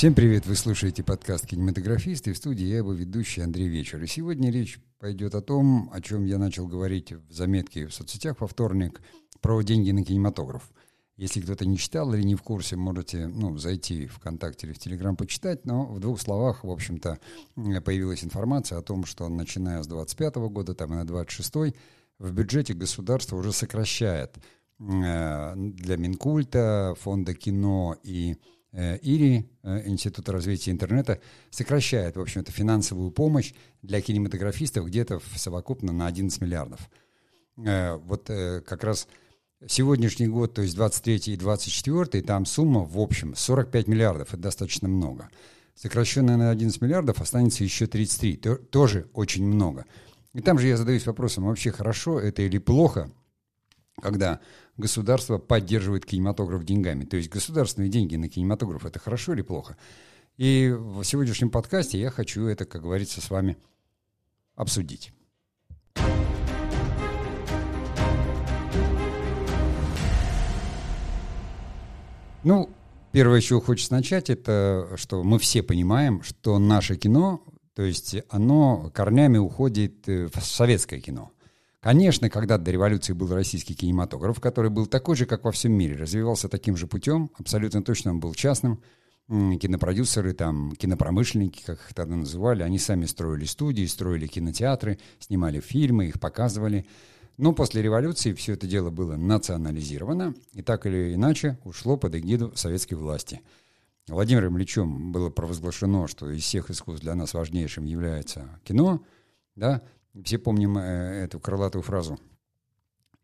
Всем 0.00 0.14
привет! 0.14 0.46
Вы 0.46 0.54
слушаете 0.54 1.02
подкаст 1.02 1.46
«Кинематографист» 1.46 2.26
и 2.26 2.32
в 2.32 2.36
студии 2.38 2.64
я 2.64 2.78
его 2.78 2.94
ведущий 2.94 3.42
Андрей 3.42 3.68
Вечер. 3.68 4.02
И 4.02 4.06
сегодня 4.06 4.50
речь 4.50 4.80
пойдет 4.98 5.34
о 5.34 5.42
том, 5.42 5.90
о 5.92 6.00
чем 6.00 6.24
я 6.24 6.38
начал 6.38 6.66
говорить 6.66 7.12
в 7.12 7.30
заметке 7.30 7.86
в 7.86 7.92
соцсетях 7.92 8.40
во 8.40 8.46
вторник, 8.46 9.02
про 9.42 9.60
деньги 9.60 9.90
на 9.90 10.02
кинематограф. 10.02 10.72
Если 11.18 11.42
кто-то 11.42 11.66
не 11.66 11.76
читал 11.76 12.14
или 12.14 12.22
не 12.22 12.34
в 12.34 12.40
курсе, 12.40 12.76
можете 12.76 13.26
ну, 13.26 13.58
зайти 13.58 14.06
в 14.06 14.14
ВКонтакте 14.14 14.68
или 14.68 14.72
в 14.72 14.78
Телеграм 14.78 15.16
почитать, 15.16 15.66
но 15.66 15.84
в 15.84 16.00
двух 16.00 16.18
словах, 16.18 16.64
в 16.64 16.70
общем-то, 16.70 17.18
появилась 17.84 18.24
информация 18.24 18.78
о 18.78 18.82
том, 18.82 19.04
что 19.04 19.28
начиная 19.28 19.82
с 19.82 19.86
25 19.86 20.36
года, 20.36 20.74
там 20.74 20.94
и 20.94 20.96
на 20.96 21.06
26 21.06 21.76
в 22.18 22.32
бюджете 22.32 22.72
государство 22.72 23.36
уже 23.36 23.52
сокращает 23.52 24.38
э, 24.78 25.52
для 25.56 25.96
Минкульта, 25.98 26.96
фонда 26.98 27.34
кино 27.34 27.98
и 28.02 28.38
Э, 28.72 28.98
ИРИ, 29.02 29.48
э, 29.64 29.88
Института 29.88 30.30
развития 30.32 30.70
интернета, 30.70 31.20
сокращает, 31.50 32.16
в 32.16 32.20
общем-то, 32.20 32.52
финансовую 32.52 33.10
помощь 33.10 33.52
для 33.82 34.00
кинематографистов 34.00 34.86
где-то 34.86 35.18
в 35.18 35.38
совокупно 35.38 35.92
на 35.92 36.06
11 36.06 36.40
миллиардов. 36.40 36.88
Э, 37.56 37.96
вот 37.96 38.26
как 38.26 38.84
раз 38.84 39.08
сегодняшний 39.66 40.28
год, 40.28 40.54
то 40.54 40.62
есть 40.62 40.76
23 40.76 41.34
и 41.34 41.36
24, 41.36 42.22
там 42.22 42.46
сумма 42.46 42.84
в 42.84 42.98
общем 42.98 43.34
45 43.34 43.88
миллиардов, 43.88 44.28
это 44.32 44.42
достаточно 44.42 44.88
много. 44.88 45.30
Сокращенная 45.74 46.36
на 46.36 46.50
11 46.50 46.80
миллиардов 46.80 47.20
останется 47.20 47.64
еще 47.64 47.86
33, 47.86 48.36
тоже 48.70 49.08
очень 49.14 49.44
много. 49.44 49.84
И 50.32 50.40
там 50.42 50.60
же 50.60 50.68
я 50.68 50.76
задаюсь 50.76 51.06
вопросом, 51.06 51.46
вообще 51.46 51.72
хорошо 51.72 52.20
это 52.20 52.42
или 52.42 52.58
плохо, 52.58 53.10
когда 54.00 54.40
государство 54.76 55.38
поддерживает 55.38 56.06
кинематограф 56.06 56.64
деньгами. 56.64 57.04
То 57.04 57.16
есть 57.16 57.30
государственные 57.30 57.90
деньги 57.90 58.16
на 58.16 58.28
кинематограф 58.28 58.84
это 58.84 58.98
хорошо 58.98 59.34
или 59.34 59.42
плохо? 59.42 59.76
И 60.36 60.74
в 60.76 61.04
сегодняшнем 61.04 61.50
подкасте 61.50 62.00
я 62.00 62.10
хочу 62.10 62.46
это, 62.46 62.64
как 62.64 62.82
говорится, 62.82 63.20
с 63.20 63.30
вами 63.30 63.56
обсудить. 64.56 65.12
Ну, 72.42 72.70
первое, 73.12 73.42
с 73.42 73.44
чего 73.44 73.60
хочется 73.60 73.92
начать, 73.92 74.30
это 74.30 74.94
что 74.96 75.22
мы 75.22 75.38
все 75.38 75.62
понимаем, 75.62 76.22
что 76.22 76.58
наше 76.58 76.96
кино, 76.96 77.44
то 77.74 77.82
есть 77.82 78.16
оно 78.30 78.90
корнями 78.94 79.36
уходит 79.36 80.06
в 80.06 80.32
советское 80.40 81.00
кино– 81.00 81.30
Конечно, 81.80 82.28
когда-то 82.28 82.64
до 82.64 82.70
революции 82.72 83.14
был 83.14 83.32
российский 83.32 83.74
кинематограф, 83.74 84.38
который 84.38 84.70
был 84.70 84.86
такой 84.86 85.16
же, 85.16 85.24
как 85.24 85.44
во 85.44 85.50
всем 85.50 85.72
мире, 85.72 85.96
развивался 85.96 86.50
таким 86.50 86.76
же 86.76 86.86
путем, 86.86 87.30
абсолютно 87.38 87.82
точно 87.82 88.10
он 88.10 88.20
был 88.20 88.34
частным. 88.34 88.82
Кинопродюсеры, 89.28 90.34
там, 90.34 90.74
кинопромышленники, 90.76 91.62
как 91.64 91.78
их 91.78 91.94
тогда 91.94 92.16
называли, 92.16 92.64
они 92.64 92.78
сами 92.78 93.06
строили 93.06 93.44
студии, 93.44 93.86
строили 93.86 94.26
кинотеатры, 94.26 94.98
снимали 95.20 95.60
фильмы, 95.60 96.06
их 96.06 96.20
показывали. 96.20 96.84
Но 97.38 97.52
после 97.52 97.80
революции 97.80 98.34
все 98.34 98.54
это 98.54 98.66
дело 98.66 98.90
было 98.90 99.16
национализировано 99.16 100.34
и 100.52 100.62
так 100.62 100.84
или 100.84 101.14
иначе 101.14 101.58
ушло 101.64 101.96
под 101.96 102.16
эгиду 102.16 102.52
советской 102.56 102.94
власти. 102.94 103.40
Владимиром 104.08 104.58
Ильичем 104.58 105.12
было 105.12 105.30
провозглашено, 105.30 106.08
что 106.08 106.28
из 106.28 106.42
всех 106.42 106.68
искусств 106.68 107.02
для 107.02 107.14
нас 107.14 107.32
важнейшим 107.32 107.84
является 107.84 108.60
кино, 108.64 109.00
да, 109.54 109.82
все 110.24 110.38
помним 110.38 110.78
э, 110.78 111.24
эту 111.24 111.40
крылатую 111.40 111.82
фразу. 111.82 112.18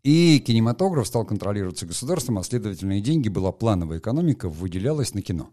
И 0.02 0.38
кинематограф 0.38 1.06
стал 1.06 1.24
контролироваться 1.24 1.86
государством, 1.86 2.38
а 2.38 2.44
следовательно 2.44 2.98
и 2.98 3.00
деньги 3.00 3.28
была 3.28 3.50
плановая 3.50 3.98
экономика, 3.98 4.48
выделялась 4.48 5.14
на 5.14 5.22
кино. 5.22 5.50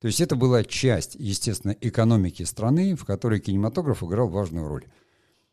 То 0.00 0.08
есть 0.08 0.20
это 0.20 0.34
была 0.34 0.64
часть, 0.64 1.14
естественно, 1.14 1.76
экономики 1.80 2.42
страны, 2.42 2.96
в 2.96 3.04
которой 3.04 3.38
кинематограф 3.38 4.02
играл 4.02 4.28
важную 4.28 4.66
роль. 4.66 4.86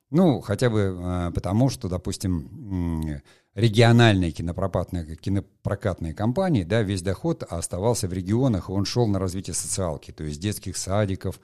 Ну, 0.10 0.42
хотя 0.42 0.72
бы 0.72 0.80
э, 0.80 1.32
потому, 1.36 1.70
что, 1.70 1.88
допустим, 1.88 3.22
региональные 3.54 4.32
кинопрокатные, 4.32 5.16
кинопрокатные 5.16 6.16
компании, 6.16 6.64
да, 6.64 6.82
весь 6.82 7.04
доход 7.04 7.44
оставался 7.44 8.08
в 8.08 8.14
регионах, 8.14 8.70
и 8.70 8.72
он 8.72 8.86
шел 8.86 9.06
на 9.06 9.20
развитие 9.20 9.54
социалки, 9.54 10.12
то 10.12 10.24
есть 10.24 10.40
детских 10.40 10.78
садиков, 10.78 11.40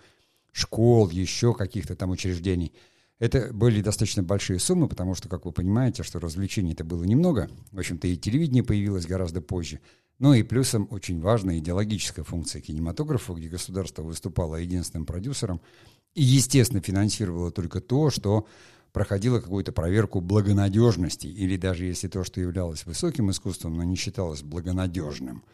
школ, 0.52 1.12
еще 1.12 1.54
каких-то 1.54 1.96
там 1.96 2.09
учреждений– 2.09 2.74
это 3.25 3.53
были 3.53 3.81
достаточно 3.81 4.24
большие 4.24 4.59
суммы, 4.59 4.88
потому 4.88 5.16
что, 5.16 5.28
как 5.28 5.46
вы 5.46 5.52
понимаете, 5.52 6.03
что 6.03 6.19
развлечений 6.19 6.74
это 6.74 6.84
было 6.84 7.03
немного. 7.03 7.50
В 7.72 7.80
общем-то, 7.80 8.08
и 8.08 8.16
телевидение 8.16 8.63
появилось 8.63 9.06
гораздо 9.06 9.41
позже. 9.41 9.80
Ну 10.19 10.34
и 10.34 10.44
плюсом 10.44 10.88
очень 10.91 11.19
важная 11.19 11.58
идеологическая 11.58 12.24
функция 12.24 12.62
кинематографа, 12.62 13.34
где 13.34 13.50
государство 13.50 14.02
выступало 14.03 14.56
единственным 14.56 15.06
продюсером 15.06 15.59
и, 16.14 16.24
естественно, 16.24 16.81
финансировало 16.81 17.52
только 17.52 17.81
то, 17.81 18.09
что 18.09 18.47
проходило 18.94 19.41
какую-то 19.41 19.74
проверку 19.74 20.22
благонадежности, 20.22 21.28
или 21.28 21.58
даже 21.58 21.84
если 21.84 22.08
то, 22.08 22.24
что 22.24 22.40
являлось 22.40 22.85
высоким 22.85 23.30
искусством, 23.30 23.75
но 23.75 23.84
не 23.84 23.96
считалось 23.96 24.41
благонадежным– 24.41 25.44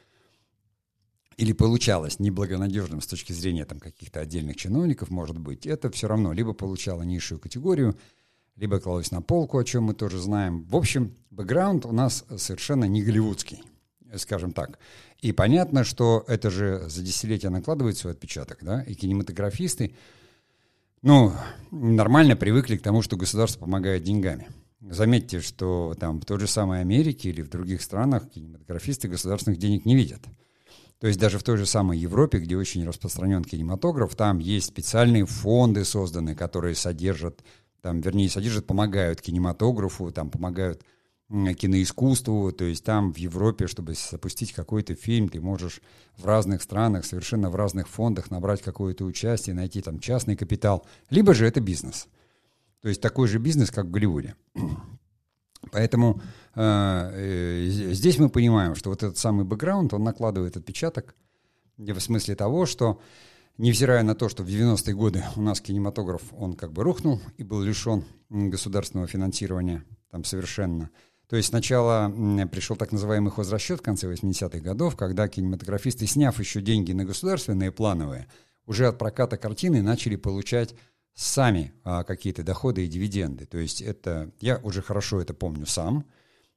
или 1.41 1.53
получалось 1.53 2.19
неблагонадежным 2.19 3.02
с 3.02 3.07
точки 3.07 3.34
зрения 3.34 3.66
там, 3.66 3.79
каких-то 3.79 4.19
отдельных 4.19 4.57
чиновников, 4.57 5.09
может 5.09 5.40
быть, 5.40 5.66
это 5.66 5.90
все 5.90 6.07
равно 6.07 6.34
либо 6.34 6.53
получало 6.53 7.02
низшую 7.02 7.40
категорию, 7.40 7.97
либо 8.56 8.79
клалось 8.79 9.09
на 9.09 9.24
полку, 9.24 9.57
о 9.57 9.63
чем 9.63 9.85
мы 9.85 9.96
тоже 9.96 10.19
знаем. 10.19 10.66
В 10.66 10.75
общем, 10.75 11.16
бэкграунд 11.31 11.88
у 11.88 11.91
нас 11.91 12.25
совершенно 12.38 12.85
не 12.85 13.02
голливудский, 13.02 13.63
скажем 14.18 14.52
так. 14.52 14.78
И 15.19 15.31
понятно, 15.31 15.84
что 15.84 16.24
это 16.28 16.52
же 16.52 16.88
за 16.88 17.02
десятилетия 17.02 17.50
накладывает 17.50 17.97
свой 17.97 18.13
отпечаток, 18.13 18.59
да, 18.62 18.84
и 18.84 18.94
кинематографисты, 18.94 19.96
ну, 21.02 21.34
нормально 21.72 22.35
привыкли 22.35 22.78
к 22.78 22.84
тому, 22.84 23.02
что 23.02 23.18
государство 23.18 23.62
помогает 23.62 24.03
деньгами. 24.03 24.50
Заметьте, 24.79 25.41
что 25.41 25.96
там 26.00 26.22
в 26.22 26.25
той 26.25 26.40
же 26.40 26.46
самой 26.46 26.81
Америке 26.81 27.29
или 27.29 27.41
в 27.41 27.50
других 27.50 27.81
странах 27.81 28.29
кинематографисты 28.29 29.08
государственных 29.08 29.58
денег 29.58 29.85
не 29.85 29.96
видят. 29.96 30.22
То 31.01 31.07
есть 31.07 31.19
даже 31.19 31.39
в 31.39 31.44
той 31.44 31.57
же 31.57 31.66
самой 31.66 31.97
Европе, 31.97 32.38
где 32.38 32.56
очень 32.56 32.85
распространен 32.85 33.44
кинематограф, 33.44 34.16
там 34.16 34.38
есть 34.38 34.67
специальные 34.67 35.25
фонды 35.25 35.84
созданы, 35.84 36.35
которые 36.35 36.75
содержат, 36.75 37.44
там, 37.81 38.01
вернее, 38.01 38.29
содержат, 38.29 38.67
помогают 38.67 39.19
кинематографу, 39.19 40.11
там, 40.11 40.29
помогают 40.29 40.84
киноискусству, 41.28 42.51
то 42.51 42.66
есть 42.66 42.84
там 42.84 43.13
в 43.13 43.17
Европе, 43.17 43.66
чтобы 43.66 43.95
запустить 43.95 44.53
какой-то 44.53 44.94
фильм, 44.94 45.28
ты 45.28 45.41
можешь 45.41 45.81
в 46.17 46.25
разных 46.25 46.61
странах, 46.61 47.03
совершенно 47.06 47.50
в 47.50 47.56
разных 47.56 47.88
фондах 47.88 48.29
набрать 48.29 48.61
какое-то 48.61 49.03
участие, 49.03 49.56
найти 49.56 49.81
там 49.81 50.00
частный 50.00 50.35
капитал, 50.35 50.85
либо 51.09 51.34
же 51.34 51.47
это 51.47 51.61
бизнес. 51.61 52.07
То 52.81 52.90
есть 52.90 53.01
такой 53.01 53.28
же 53.28 53.40
бизнес, 53.40 53.72
как 53.72 53.85
в 53.85 53.91
Голливуде. 53.91 54.35
Поэтому 55.72 56.22
э, 56.55 56.61
э, 57.13 57.66
здесь 57.69 58.17
мы 58.17 58.29
понимаем, 58.29 58.75
что 58.75 58.89
вот 58.89 59.03
этот 59.03 59.17
самый 59.17 59.45
бэкграунд, 59.45 59.94
он 59.94 60.03
накладывает 60.03 60.57
отпечаток 60.57 61.16
в 61.77 61.99
смысле 61.99 62.35
того, 62.35 62.66
что 62.66 62.99
невзирая 63.57 64.03
на 64.03 64.16
то, 64.16 64.29
что 64.29 64.44
в 64.44 64.47
90-е 64.47 64.95
годы 64.95 65.23
у 65.35 65.41
нас 65.41 65.61
кинематограф, 65.61 66.22
он 66.38 66.53
как 66.53 66.72
бы 66.72 66.83
рухнул 66.83 67.22
и 67.38 67.44
был 67.44 67.61
лишен 67.61 68.03
государственного 68.29 69.07
финансирования 69.07 69.83
там 70.09 70.23
совершенно. 70.23 70.89
То 71.27 71.38
есть 71.38 71.49
сначала 71.49 72.09
пришел 72.51 72.75
так 72.75 72.91
называемый 72.91 73.31
хозрасчет 73.31 73.79
в 73.79 73.83
конце 73.83 74.11
80-х 74.11 74.59
годов, 74.59 74.97
когда 74.97 75.28
кинематографисты, 75.29 76.05
сняв 76.05 76.39
еще 76.39 76.61
деньги 76.61 76.91
на 76.91 77.05
государственные 77.05 77.72
плановые, 77.72 78.28
уже 78.66 78.88
от 78.88 78.97
проката 78.97 79.38
картины 79.38 79.81
начали 79.81 80.17
получать 80.17 80.75
сами 81.13 81.73
а, 81.83 82.03
какие-то 82.03 82.44
доходы 82.44 82.85
и 82.85 82.88
дивиденды. 82.88 83.45
То 83.45 83.57
есть 83.57 83.81
это, 83.81 84.31
я 84.39 84.57
уже 84.57 84.81
хорошо 84.81 85.22
это 85.22 85.33
помню 85.33 85.66
сам. 85.66 86.05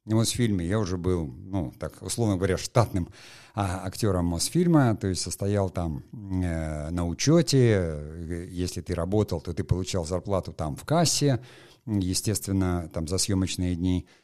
Мосфильме 0.04 0.66
я 0.66 0.78
уже 0.78 0.98
был, 0.98 1.26
ну, 1.26 1.72
так, 1.78 2.02
условно 2.02 2.36
говоря, 2.36 2.58
штатным 2.58 3.08
а, 3.54 3.86
актером 3.86 4.26
Мосфильма, 4.26 4.96
то 4.96 5.06
есть 5.06 5.22
состоял 5.22 5.70
там 5.70 6.04
э, 6.12 6.90
на 6.90 7.06
учете. 7.06 8.48
Если 8.50 8.82
ты 8.82 8.94
работал, 8.94 9.40
то 9.40 9.54
ты 9.54 9.64
получал 9.64 10.04
зарплату 10.04 10.52
там 10.52 10.76
в 10.76 10.84
кассе, 10.84 11.40
естественно, 11.86 12.90
там 12.92 13.08
за 13.08 13.18
съемочные 13.18 13.74
дни– 13.76 14.06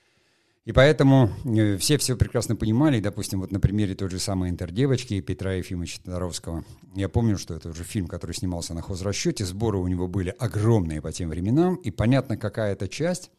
и 0.71 0.73
поэтому 0.73 1.31
э, 1.45 1.77
все 1.79 1.99
все 1.99 2.17
прекрасно 2.17 2.55
понимали, 2.55 3.01
допустим, 3.01 3.41
вот 3.41 3.51
на 3.51 3.59
примере 3.59 3.97
той 3.97 4.09
же 4.09 4.21
самой 4.21 4.51
«Интердевочки» 4.51 5.21
Петра 5.21 5.55
Ефимовича 5.55 6.01
Тодоровского. 6.05 6.65
Я 6.95 7.09
помню, 7.09 7.39
что 7.39 7.55
это 7.55 7.71
уже 7.71 7.83
фильм, 7.83 8.07
который 8.07 8.37
снимался 8.37 8.73
на 8.73 8.81
хозрасчете, 8.81 9.45
сборы 9.45 9.79
у 9.79 9.89
него 9.89 10.07
были 10.07 10.31
огромные 10.39 11.03
по 11.03 11.11
тем 11.11 11.31
временам, 11.31 11.75
и 11.75 11.91
понятно, 11.91 12.37
какая-то 12.37 12.87
часть. 12.87 13.33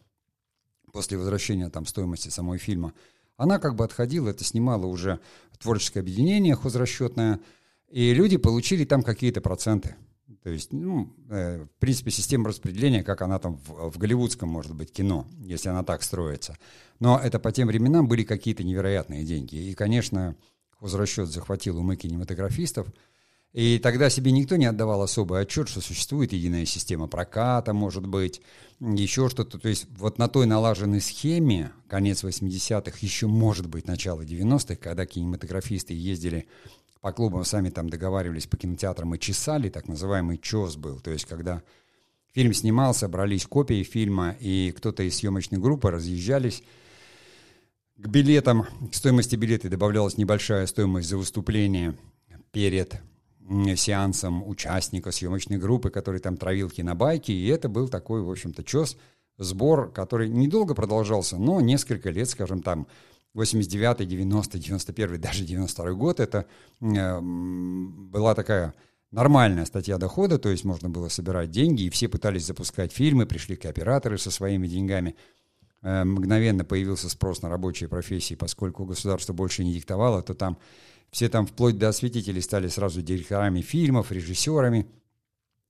После 0.92 1.18
возвращения 1.18 1.70
там 1.70 1.86
стоимости 1.86 2.28
самой 2.28 2.58
фильма, 2.58 2.92
она 3.38 3.60
как 3.60 3.76
бы 3.78 3.86
отходила, 3.86 4.28
это 4.28 4.44
снимало 4.44 4.86
уже 4.86 5.22
творческое 5.58 6.02
объединение 6.02 6.58
хозрасчетное, 6.58 7.40
и 7.90 8.14
люди 8.14 8.36
получили 8.36 8.84
там 8.84 9.04
какие-то 9.04 9.40
проценты. 9.40 9.96
То 10.44 10.50
есть, 10.50 10.74
ну, 10.74 11.14
э, 11.30 11.66
в 11.66 11.80
принципе, 11.80 12.10
система 12.10 12.50
распределения, 12.50 13.04
как 13.04 13.22
она 13.22 13.38
там 13.38 13.58
в, 13.58 13.92
в 13.92 13.98
голливудском, 13.98 14.50
может 14.50 14.74
быть, 14.74 14.92
кино, 14.92 15.28
если 15.40 15.70
она 15.70 15.84
так 15.84 16.02
строится. 16.02 16.58
Но 17.00 17.20
это 17.20 17.40
по 17.40 17.52
тем 17.52 17.68
временам 17.68 18.08
были 18.08 18.24
какие-то 18.24 18.64
невероятные 18.64 19.24
деньги. 19.24 19.56
И, 19.56 19.76
конечно, 19.76 20.36
хозрасчет 20.80 21.28
захватил 21.28 21.78
умы 21.78 21.96
кинематографистов. 21.96 22.88
И 23.54 23.80
тогда 23.80 24.10
себе 24.10 24.32
никто 24.32 24.56
не 24.56 24.66
отдавал 24.66 25.02
особый 25.02 25.42
отчет, 25.42 25.68
что 25.68 25.82
существует 25.82 26.32
единая 26.32 26.66
система 26.66 27.08
проката, 27.08 27.74
может 27.74 28.08
быть, 28.08 28.42
еще 28.80 29.30
что-то. 29.30 29.60
То 29.60 29.68
есть 29.68 29.88
вот 29.98 30.18
на 30.18 30.28
той 30.30 30.46
налаженной 30.46 31.02
схеме, 31.02 31.72
конец 31.88 32.24
80-х, 32.24 32.98
еще 33.02 33.28
может 33.28 33.68
быть 33.68 33.88
начало 33.88 34.22
90-х, 34.22 34.78
когда 34.78 35.06
кинематографисты 35.06 35.94
ездили 35.94 36.48
по 37.02 37.12
клубам, 37.12 37.44
сами 37.44 37.70
там 37.70 37.90
договаривались 37.90 38.48
по 38.48 38.58
кинотеатрам 38.58 39.16
и 39.16 39.20
чесали, 39.20 39.70
так 39.70 39.88
называемый 39.88 40.38
ЧОС 40.38 40.78
был. 40.78 41.00
То 41.00 41.12
есть 41.12 41.26
когда 41.26 41.64
фильм 42.32 42.54
снимался, 42.54 43.08
брались 43.08 43.46
копии 43.46 43.84
фильма, 43.84 44.36
и 44.40 44.74
кто-то 44.78 45.04
из 45.04 45.18
съемочной 45.18 45.60
группы 45.60 45.90
разъезжались, 45.90 46.64
к 47.98 48.08
билетам, 48.08 48.66
к 48.92 48.96
стоимости 48.96 49.36
билета 49.36 49.70
добавлялась 49.70 50.18
небольшая 50.18 50.66
стоимость 50.66 51.10
за 51.10 51.18
выступление 51.18 51.96
перед 52.52 53.02
сеансом 53.76 54.48
участника 54.48 55.12
съемочной 55.12 55.58
группы, 55.58 55.90
который 55.90 56.20
там 56.20 56.38
травил 56.38 56.70
кинобайки, 56.70 57.32
и 57.32 57.48
это 57.48 57.68
был 57.68 57.90
такой, 57.90 58.22
в 58.22 58.30
общем-то, 58.30 58.64
чес, 58.64 58.98
сбор, 59.38 59.92
который 59.92 60.30
недолго 60.30 60.74
продолжался, 60.74 61.38
но 61.38 61.62
несколько 61.62 62.10
лет, 62.12 62.30
скажем, 62.30 62.62
там, 62.62 62.88
89 63.34 64.08
90 64.08 64.60
91 64.60 65.22
даже 65.22 65.46
92 65.46 65.94
год, 65.94 66.20
это 66.20 66.46
э, 66.82 67.20
была 67.22 68.36
такая 68.36 68.74
нормальная 69.12 69.66
статья 69.66 69.98
дохода, 69.98 70.38
то 70.38 70.50
есть 70.50 70.64
можно 70.64 70.90
было 70.90 71.10
собирать 71.10 71.52
деньги, 71.52 71.84
и 71.84 71.90
все 71.90 72.08
пытались 72.10 72.46
запускать 72.46 72.92
фильмы, 72.92 73.26
пришли 73.26 73.56
кооператоры 73.56 74.18
со 74.18 74.32
своими 74.32 74.68
деньгами. 74.68 75.16
Э, 75.82 76.04
мгновенно 76.04 76.66
появился 76.66 77.10
спрос 77.10 77.42
на 77.42 77.50
рабочие 77.50 77.88
профессии, 77.88 78.36
поскольку 78.36 78.86
государство 78.86 79.34
больше 79.34 79.64
не 79.64 79.74
диктовало, 79.74 80.22
то 80.22 80.34
там 80.34 80.58
все 81.12 81.30
там 81.30 81.46
вплоть 81.46 81.78
до 81.78 81.90
осветителей 81.90 82.42
стали 82.42 82.68
сразу 82.68 83.02
директорами 83.02 83.62
фильмов, 83.62 84.12
режиссерами. 84.12 84.88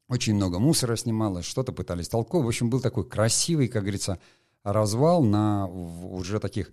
Очень 0.08 0.36
много 0.36 0.60
мусора 0.60 0.96
снималось, 0.96 1.46
что-то 1.46 1.72
пытались 1.72 2.10
толковать. 2.10 2.46
В 2.46 2.50
общем, 2.50 2.70
был 2.70 2.82
такой 2.82 3.08
красивый, 3.08 3.68
как 3.68 3.84
говорится, 3.84 4.20
развал 4.64 5.24
на 5.24 5.68
уже 5.68 6.40
таких 6.40 6.72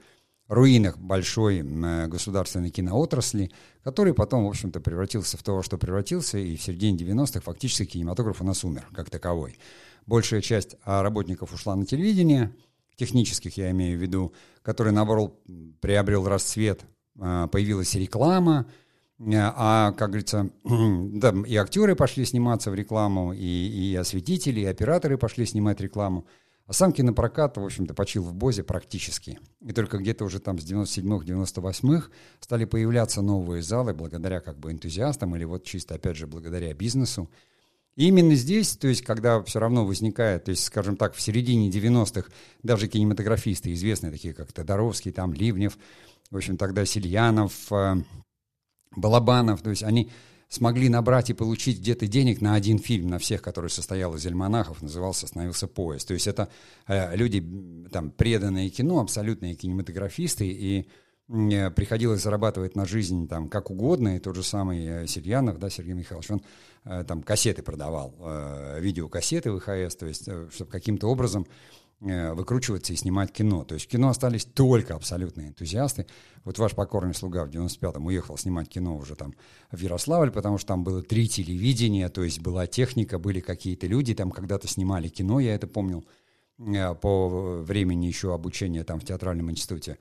руинах 0.49 0.99
большой 0.99 1.62
государственной 2.09 2.71
киноотрасли, 2.71 3.50
который 3.85 4.15
потом, 4.15 4.47
в 4.47 4.49
общем-то, 4.49 4.81
превратился 4.81 5.37
в 5.37 5.43
то, 5.43 5.62
что 5.62 5.79
превратился, 5.79 6.39
и 6.39 6.56
в 6.56 6.62
середине 6.62 6.99
90-х 6.99 7.41
фактически 7.41 7.85
кинематограф 7.85 8.41
у 8.41 8.45
нас 8.45 8.65
умер, 8.65 8.89
как 8.95 9.11
таковой. 9.11 9.59
Большая 10.06 10.41
часть 10.41 10.77
а, 10.85 11.03
работников 11.03 11.53
ушла 11.53 11.77
на 11.77 11.85
телевидение, 11.85 12.55
технических 12.97 13.56
я 13.59 13.71
имею 13.71 13.99
в 13.99 14.03
виду, 14.03 14.33
который, 14.62 14.93
наоборот, 14.93 15.39
приобрел 15.81 16.27
расцвет 16.27 16.83
а, 17.21 17.47
появилась 17.49 17.95
реклама, 17.95 18.67
а, 19.21 19.93
как 19.93 20.11
говорится, 20.11 20.50
да, 20.65 21.35
и 21.47 21.56
актеры 21.56 21.97
пошли 21.97 22.25
сниматься 22.25 22.71
в 22.71 22.75
рекламу, 22.75 23.33
и, 23.33 23.39
и 23.39 23.97
осветители, 23.97 24.61
и 24.61 24.65
операторы 24.65 25.19
пошли 25.19 25.45
снимать 25.45 25.81
рекламу. 25.81 26.27
А 26.69 26.75
сам 26.75 26.93
кинопрокат, 26.93 27.56
в 27.56 27.65
общем-то, 27.65 27.94
почил 27.94 28.23
в 28.23 28.35
Бозе 28.35 28.62
практически. 28.62 29.38
И 29.62 29.73
только 29.73 29.97
где-то 29.97 30.26
уже 30.26 30.38
там 30.38 30.59
с 30.59 30.70
97-х, 30.70 31.25
98-х 31.25 32.11
стали 32.41 32.67
появляться 32.67 33.23
новые 33.23 33.62
залы 33.62 33.94
благодаря 33.94 34.41
как 34.41 34.59
бы 34.59 34.70
энтузиастам 34.70 35.35
или 35.35 35.44
вот 35.44 35.65
чисто, 35.65 35.94
опять 35.94 36.19
же, 36.19 36.26
благодаря 36.26 36.75
бизнесу. 36.75 37.31
И 37.97 38.09
именно 38.09 38.35
здесь, 38.35 38.76
то 38.76 38.87
есть, 38.87 39.00
когда 39.00 39.43
все 39.44 39.61
равно 39.61 39.87
возникает, 39.87 40.44
то 40.44 40.50
есть, 40.50 40.62
скажем 40.62 40.99
так, 40.99 41.15
в 41.15 41.23
середине 41.23 41.70
90-х 41.70 42.31
даже 42.62 42.87
кинематографисты 42.87 43.73
известные, 43.73 44.12
такие 44.12 44.35
как 44.35 44.53
Тодоровский, 44.53 45.11
там, 45.11 45.32
Ливнев, 45.32 45.79
в 46.31 46.37
общем, 46.37 46.59
тогда 46.59 46.85
Сильянов, 46.85 47.73
э, 47.73 47.94
Балабанов, 48.94 49.62
то 49.62 49.71
есть 49.71 49.85
они 49.85 50.11
смогли 50.49 50.89
набрать 50.89 51.31
и 51.31 51.35
получить 51.35 51.79
где-то 51.81 52.06
денег 52.06 52.41
на 52.41 52.55
один 52.55 52.79
фильм, 52.79 53.09
на 53.09 53.19
всех, 53.19 53.43
который 53.43 53.71
состоял 53.71 54.15
из 54.15 54.27
альманахов, 54.27 54.83
назывался 54.83 55.27
«Остановился 55.27 55.67
поезд». 55.67 56.09
То 56.09 56.15
есть 56.15 56.27
это 56.27 56.49
э, 56.87 57.15
люди, 57.17 57.45
там, 57.93 58.11
преданные 58.11 58.71
кино, 58.71 59.00
абсолютные 59.00 59.55
кинематографисты, 59.55 60.47
и 60.49 60.89
э, 61.29 61.71
приходилось 61.71 62.23
зарабатывать 62.23 62.77
на 62.77 62.87
жизнь 62.87 63.29
там 63.29 63.49
как 63.49 63.71
угодно, 63.71 64.17
и 64.17 64.21
тот 64.21 64.37
же 64.37 64.43
самый 64.43 65.06
Сильянов, 65.06 65.59
да, 65.59 65.69
Сергей 65.69 65.95
Михайлович, 65.95 66.31
он 66.31 66.43
там 67.05 67.23
кассеты 67.23 67.62
продавал, 67.62 68.15
видеокассеты 68.79 69.53
ВХС, 69.53 69.97
то 69.97 70.06
есть 70.06 70.23
чтобы 70.50 70.71
каким-то 70.71 71.09
образом 71.09 71.47
Э, 71.47 71.78
выкручиваться 72.00 72.93
и 72.93 72.97
снимать 72.97 73.33
кино. 73.33 73.65
То 73.65 73.75
есть 73.75 73.89
кино 73.89 74.09
остались 74.09 74.45
только 74.45 74.95
абсолютные 74.95 75.49
энтузиасты. 75.49 76.06
Вот 76.45 76.59
ваш 76.59 76.75
покорный 76.75 77.15
слуга 77.15 77.45
в 77.45 77.50
95-м 77.50 78.06
уехал 78.06 78.39
снимать 78.39 78.69
кино 78.69 78.97
уже 78.97 79.17
там 79.17 79.35
в 79.73 79.81
Ярославль, 79.81 80.31
потому 80.31 80.59
что 80.59 80.69
там 80.69 80.85
было 80.85 81.03
три 81.03 81.29
телевидения, 81.29 82.09
то 82.09 82.23
есть 82.23 82.41
была 82.41 82.67
техника, 82.67 83.19
были 83.19 83.41
какие-то 83.41 83.87
люди, 83.87 84.15
там 84.15 84.31
когда-то 84.31 84.69
снимали 84.69 85.09
кино, 85.09 85.41
я 85.41 85.55
это 85.55 85.67
помнил, 85.67 86.05
э, 86.59 86.95
по 86.95 87.62
времени 87.62 88.06
еще 88.06 88.33
обучения 88.33 88.85
там 88.85 89.00
в 89.00 89.05
театральном 89.05 89.50
институте. 89.50 89.99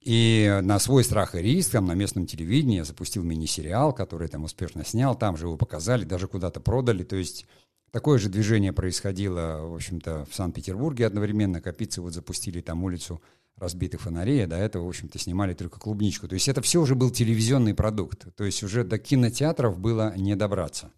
И 0.00 0.60
на 0.62 0.78
свой 0.78 1.04
страх 1.04 1.34
и 1.34 1.42
риск 1.42 1.72
там 1.72 1.86
на 1.86 1.94
местном 1.94 2.26
телевидении 2.26 2.76
я 2.76 2.84
запустил 2.84 3.24
мини-сериал, 3.24 3.92
который 3.92 4.28
там 4.28 4.44
успешно 4.44 4.84
снял, 4.84 5.16
там 5.16 5.36
же 5.36 5.46
его 5.46 5.56
показали, 5.56 6.04
даже 6.04 6.28
куда-то 6.28 6.60
продали, 6.60 7.04
то 7.04 7.16
есть 7.16 7.46
Такое 7.90 8.18
же 8.18 8.28
движение 8.28 8.72
происходило, 8.72 9.66
в 9.66 9.74
общем-то, 9.74 10.26
в 10.30 10.34
Санкт-Петербурге 10.34 11.06
одновременно. 11.06 11.60
Капицы 11.60 12.02
вот 12.02 12.12
запустили 12.12 12.60
там 12.60 12.84
улицу 12.84 13.22
разбитых 13.56 14.02
фонарей, 14.02 14.44
а 14.44 14.46
до 14.46 14.56
этого, 14.56 14.84
в 14.84 14.88
общем-то, 14.88 15.18
снимали 15.18 15.54
только 15.54 15.80
клубничку. 15.80 16.28
То 16.28 16.34
есть 16.34 16.48
это 16.48 16.60
все 16.60 16.80
уже 16.80 16.94
был 16.94 17.10
телевизионный 17.10 17.74
продукт. 17.74 18.26
То 18.36 18.44
есть 18.44 18.62
уже 18.62 18.84
до 18.84 18.98
кинотеатров 18.98 19.78
было 19.78 20.14
не 20.16 20.36
добраться. 20.36 20.92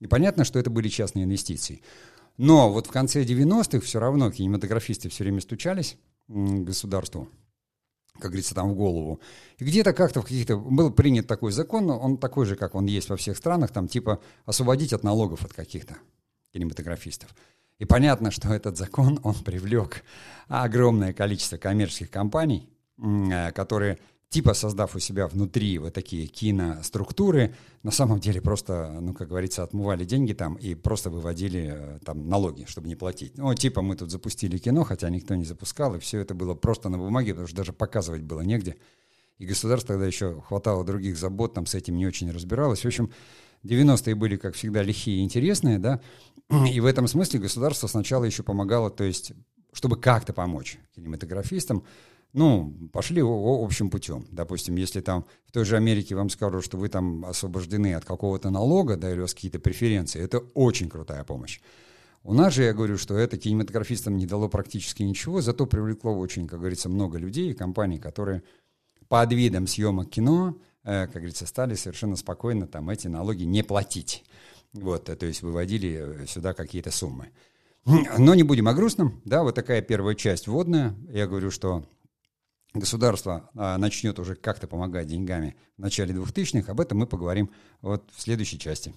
И 0.00 0.06
понятно, 0.06 0.44
что 0.44 0.58
это 0.58 0.70
были 0.70 0.88
частные 0.88 1.24
инвестиции. 1.24 1.82
Но 2.36 2.72
вот 2.72 2.86
в 2.86 2.90
конце 2.90 3.22
90-х 3.22 3.80
все 3.80 4.00
равно 4.00 4.30
кинематографисты 4.30 5.08
все 5.08 5.24
время 5.24 5.40
стучались 5.40 5.96
государству, 6.26 7.28
как 8.14 8.30
говорится, 8.30 8.54
там 8.54 8.70
в 8.70 8.74
голову. 8.74 9.20
И 9.58 9.64
где-то 9.64 9.92
как-то 9.92 10.20
в 10.20 10.24
каких-то... 10.24 10.56
Был 10.56 10.92
принят 10.92 11.26
такой 11.26 11.52
закон, 11.52 11.90
он 11.90 12.16
такой 12.16 12.46
же, 12.46 12.56
как 12.56 12.74
он 12.74 12.86
есть 12.86 13.08
во 13.08 13.16
всех 13.16 13.36
странах, 13.36 13.70
там 13.70 13.88
типа 13.88 14.20
освободить 14.44 14.92
от 14.92 15.02
налогов 15.02 15.44
от 15.44 15.52
каких-то 15.52 15.96
кинематографистов. 16.52 17.34
И 17.78 17.84
понятно, 17.84 18.30
что 18.30 18.54
этот 18.54 18.76
закон, 18.76 19.18
он 19.24 19.34
привлек 19.34 20.04
огромное 20.46 21.12
количество 21.12 21.56
коммерческих 21.56 22.10
компаний, 22.10 22.68
э, 22.98 23.50
которые 23.52 23.98
типа 24.34 24.54
создав 24.54 24.96
у 24.96 24.98
себя 24.98 25.28
внутри 25.28 25.78
вот 25.78 25.94
такие 25.94 26.26
киноструктуры, 26.26 27.54
на 27.84 27.92
самом 27.92 28.18
деле 28.18 28.40
просто, 28.40 28.98
ну, 29.00 29.14
как 29.14 29.28
говорится, 29.28 29.62
отмывали 29.62 30.04
деньги 30.04 30.32
там 30.32 30.56
и 30.56 30.74
просто 30.74 31.08
выводили 31.08 31.72
э, 31.72 31.98
там 32.04 32.28
налоги, 32.28 32.64
чтобы 32.66 32.88
не 32.88 32.96
платить. 32.96 33.38
Ну, 33.38 33.54
типа 33.54 33.80
мы 33.80 33.94
тут 33.94 34.10
запустили 34.10 34.58
кино, 34.58 34.82
хотя 34.82 35.08
никто 35.08 35.36
не 35.36 35.44
запускал, 35.44 35.94
и 35.94 36.00
все 36.00 36.18
это 36.18 36.34
было 36.34 36.54
просто 36.54 36.88
на 36.88 36.98
бумаге, 36.98 37.30
потому 37.30 37.46
что 37.46 37.56
даже 37.56 37.72
показывать 37.72 38.22
было 38.22 38.40
негде. 38.40 38.76
И 39.38 39.46
государство 39.46 39.94
тогда 39.94 40.06
еще 40.06 40.40
хватало 40.40 40.84
других 40.84 41.16
забот, 41.16 41.54
там 41.54 41.66
с 41.66 41.76
этим 41.76 41.96
не 41.96 42.04
очень 42.04 42.32
разбиралось. 42.32 42.80
В 42.80 42.86
общем, 42.86 43.12
90-е 43.62 44.16
были, 44.16 44.34
как 44.34 44.56
всегда, 44.56 44.82
лихие 44.82 45.18
и 45.18 45.22
интересные, 45.22 45.78
да, 45.78 46.00
и 46.72 46.80
в 46.80 46.86
этом 46.86 47.06
смысле 47.06 47.38
государство 47.38 47.86
сначала 47.86 48.24
еще 48.24 48.42
помогало, 48.42 48.90
то 48.90 49.04
есть, 49.04 49.30
чтобы 49.72 49.96
как-то 49.96 50.32
помочь 50.32 50.78
кинематографистам, 50.96 51.84
ну, 52.34 52.74
пошли 52.92 53.22
общим 53.24 53.90
путем. 53.90 54.26
Допустим, 54.32 54.74
если 54.74 55.00
там 55.00 55.24
в 55.46 55.52
той 55.52 55.64
же 55.64 55.76
Америке 55.76 56.16
вам 56.16 56.28
скажут, 56.28 56.64
что 56.64 56.76
вы 56.76 56.88
там 56.88 57.24
освобождены 57.24 57.94
от 57.94 58.04
какого-то 58.04 58.50
налога, 58.50 58.96
да, 58.96 59.10
или 59.10 59.20
у 59.20 59.22
вас 59.22 59.34
какие-то 59.34 59.60
преференции, 59.60 60.20
это 60.20 60.40
очень 60.54 60.90
крутая 60.90 61.22
помощь. 61.22 61.60
У 62.24 62.34
нас 62.34 62.52
же, 62.52 62.64
я 62.64 62.72
говорю, 62.72 62.98
что 62.98 63.16
это 63.16 63.38
кинематографистам 63.38 64.16
не 64.16 64.26
дало 64.26 64.48
практически 64.48 65.04
ничего, 65.04 65.42
зато 65.42 65.64
привлекло 65.66 66.18
очень, 66.18 66.48
как 66.48 66.58
говорится, 66.58 66.88
много 66.88 67.18
людей 67.18 67.50
и 67.50 67.54
компаний, 67.54 67.98
которые 67.98 68.42
под 69.08 69.32
видом 69.32 69.68
съемок 69.68 70.10
кино, 70.10 70.56
э, 70.82 71.06
как 71.06 71.14
говорится, 71.14 71.46
стали 71.46 71.76
совершенно 71.76 72.16
спокойно 72.16 72.66
там 72.66 72.90
эти 72.90 73.06
налоги 73.06 73.44
не 73.44 73.62
платить. 73.62 74.24
Вот, 74.72 75.04
то 75.04 75.24
есть 75.24 75.42
выводили 75.42 76.22
э, 76.22 76.26
сюда 76.26 76.52
какие-то 76.52 76.90
суммы. 76.90 77.28
Но 77.84 78.34
не 78.34 78.42
будем 78.42 78.66
о 78.66 78.74
грустном, 78.74 79.20
да, 79.24 79.44
вот 79.44 79.54
такая 79.54 79.82
первая 79.82 80.16
часть 80.16 80.48
вводная. 80.48 80.96
Я 81.10 81.28
говорю, 81.28 81.50
что 81.52 81.84
государство 82.74 83.48
а, 83.54 83.78
начнет 83.78 84.18
уже 84.18 84.34
как-то 84.34 84.66
помогать 84.66 85.06
деньгами 85.06 85.56
в 85.78 85.82
начале 85.82 86.12
2000-х, 86.12 86.72
об 86.72 86.80
этом 86.80 86.98
мы 86.98 87.06
поговорим 87.06 87.50
вот 87.80 88.10
в 88.12 88.20
следующей 88.20 88.58
части. 88.58 88.92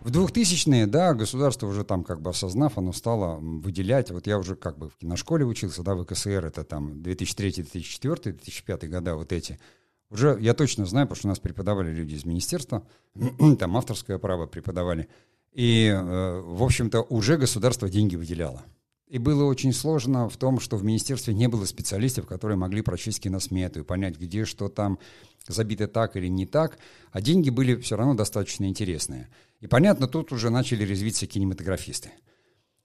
В 0.00 0.10
2000-е, 0.10 0.88
да, 0.88 1.14
государство 1.14 1.68
уже 1.68 1.84
там 1.84 2.02
как 2.02 2.20
бы 2.20 2.30
осознав, 2.30 2.76
оно 2.76 2.92
стало 2.92 3.36
выделять, 3.38 4.10
вот 4.10 4.26
я 4.26 4.36
уже 4.36 4.56
как 4.56 4.76
бы 4.76 4.88
в 4.88 4.96
киношколе 4.96 5.44
учился, 5.44 5.84
да, 5.84 5.94
в 5.94 6.04
КСР, 6.04 6.44
это 6.44 6.64
там 6.64 7.00
2003, 7.04 7.52
2004, 7.62 8.34
2005 8.34 8.90
года, 8.90 9.14
вот 9.14 9.32
эти. 9.32 9.60
Уже 10.10 10.36
я 10.40 10.54
точно 10.54 10.86
знаю, 10.86 11.06
потому 11.06 11.18
что 11.18 11.28
у 11.28 11.30
нас 11.30 11.38
преподавали 11.38 11.92
люди 11.92 12.14
из 12.14 12.24
министерства, 12.24 12.84
там 13.60 13.76
авторское 13.76 14.18
право 14.18 14.46
преподавали. 14.46 15.08
И, 15.52 15.86
э, 15.86 16.40
в 16.40 16.62
общем-то, 16.62 17.02
уже 17.02 17.36
государство 17.36 17.88
деньги 17.88 18.16
выделяло. 18.16 18.62
И 19.08 19.18
было 19.18 19.44
очень 19.44 19.74
сложно 19.74 20.30
в 20.30 20.38
том, 20.38 20.58
что 20.58 20.78
в 20.78 20.84
министерстве 20.84 21.34
не 21.34 21.46
было 21.46 21.66
специалистов, 21.66 22.26
которые 22.26 22.56
могли 22.56 22.80
прочесть 22.80 23.20
киносмету 23.20 23.80
и 23.80 23.84
понять, 23.84 24.18
где 24.18 24.46
что 24.46 24.70
там 24.70 24.98
забито 25.46 25.86
так 25.86 26.16
или 26.16 26.28
не 26.28 26.46
так, 26.46 26.78
а 27.10 27.20
деньги 27.20 27.50
были 27.50 27.76
все 27.76 27.96
равно 27.96 28.14
достаточно 28.14 28.64
интересные. 28.64 29.28
И 29.60 29.66
понятно, 29.66 30.06
тут 30.08 30.32
уже 30.32 30.48
начали 30.48 30.84
резвиться 30.84 31.26
кинематографисты. 31.26 32.12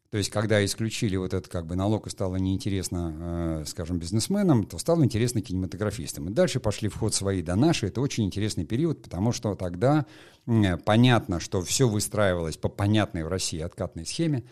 То 0.10 0.18
есть, 0.18 0.30
когда 0.30 0.64
исключили 0.64 1.18
вот 1.18 1.34
этот 1.34 1.52
как 1.52 1.66
бы 1.66 1.76
налог 1.76 2.08
и 2.08 2.10
стало 2.10 2.38
неинтересно, 2.38 3.62
э, 3.62 3.64
скажем, 3.68 4.00
бизнесменам, 4.00 4.66
то 4.66 4.78
стало 4.78 5.04
интересно 5.04 5.42
кинематографистам. 5.42 6.30
И 6.30 6.34
дальше 6.34 6.62
пошли 6.62 6.88
в 6.88 6.96
ход 6.96 7.14
свои 7.14 7.42
до 7.42 7.56
наши. 7.56 7.88
Это 7.88 8.00
очень 8.00 8.26
интересный 8.26 8.64
период, 8.64 9.04
потому 9.04 9.34
что 9.34 9.54
тогда 9.56 10.06
э, 10.46 10.78
понятно, 10.78 11.42
что 11.42 11.62
все 11.62 11.90
выстраивалось 11.90 12.56
по 12.56 12.70
понятной 12.70 13.24
в 13.24 13.28
России 13.28 13.60
откатной 13.60 14.06
схеме 14.06 14.46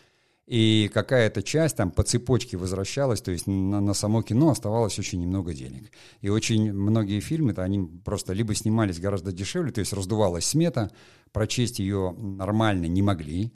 и 0.47 0.91
какая-то 0.93 1.41
часть 1.41 1.75
там 1.77 1.89
по 1.89 2.03
цепочке 2.03 2.57
возвращалась, 2.57 3.21
то 3.21 3.31
есть 3.31 3.47
на, 3.47 3.81
на 3.81 3.93
само 3.93 4.21
кино 4.21 4.51
оставалось 4.51 4.99
очень 4.99 5.21
немного 5.21 5.53
денег. 5.53 5.91
И 6.21 6.29
очень 6.29 6.71
многие 6.71 7.19
фильмы-то 7.19 7.63
они 7.63 7.79
просто 8.03 8.33
либо 8.33 8.53
снимались 8.53 8.99
гораздо 8.99 9.31
дешевле, 9.31 9.71
то 9.71 9.79
есть 9.79 9.93
раздувалась 9.93 10.45
смета, 10.45 10.91
прочесть 11.31 11.79
ее 11.79 12.15
нормально 12.17 12.85
не 12.85 13.01
могли. 13.01 13.53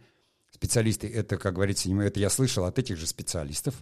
Специалисты, 0.60 1.08
это, 1.08 1.38
как 1.38 1.54
говорится, 1.54 1.90
это 1.90 2.20
я 2.20 2.30
слышал 2.30 2.66
от 2.66 2.78
этих 2.78 2.98
же 2.98 3.08
специалистов. 3.08 3.76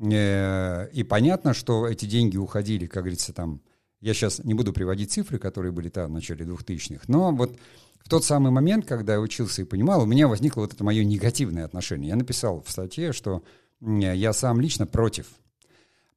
Э, 0.00 0.88
и 0.92 1.04
понятно, 1.04 1.54
что 1.54 1.86
эти 1.86 2.04
деньги 2.04 2.36
уходили, 2.36 2.86
как 2.86 3.04
говорится, 3.04 3.32
там, 3.32 3.60
я 4.00 4.12
сейчас 4.12 4.42
не 4.42 4.54
буду 4.54 4.72
приводить 4.72 5.12
цифры, 5.12 5.38
которые 5.38 5.70
были 5.70 5.88
там 5.88 6.10
в 6.10 6.14
начале 6.14 6.44
2000-х, 6.44 7.04
но 7.06 7.30
вот 7.30 7.56
в 8.00 8.08
тот 8.08 8.24
самый 8.24 8.50
момент, 8.50 8.86
когда 8.86 9.12
я 9.12 9.20
учился 9.20 9.62
и 9.62 9.64
понимал, 9.64 10.02
у 10.02 10.06
меня 10.06 10.26
возникло 10.26 10.62
вот 10.62 10.74
это 10.74 10.82
мое 10.82 11.04
негативное 11.04 11.64
отношение. 11.64 12.08
Я 12.08 12.16
написал 12.16 12.60
в 12.60 12.72
статье, 12.72 13.12
что 13.12 13.44
я 13.80 14.32
сам 14.32 14.60
лично 14.60 14.88
против, 14.88 15.28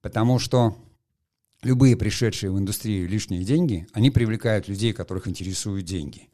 потому 0.02 0.40
что 0.40 0.76
любые 1.62 1.96
пришедшие 1.96 2.52
в 2.52 2.58
индустрию 2.58 3.08
лишние 3.08 3.44
деньги, 3.44 3.88
они 3.94 4.10
привлекают 4.10 4.68
людей, 4.68 4.92
которых 4.92 5.28
интересуют 5.28 5.86
деньги. 5.86 6.30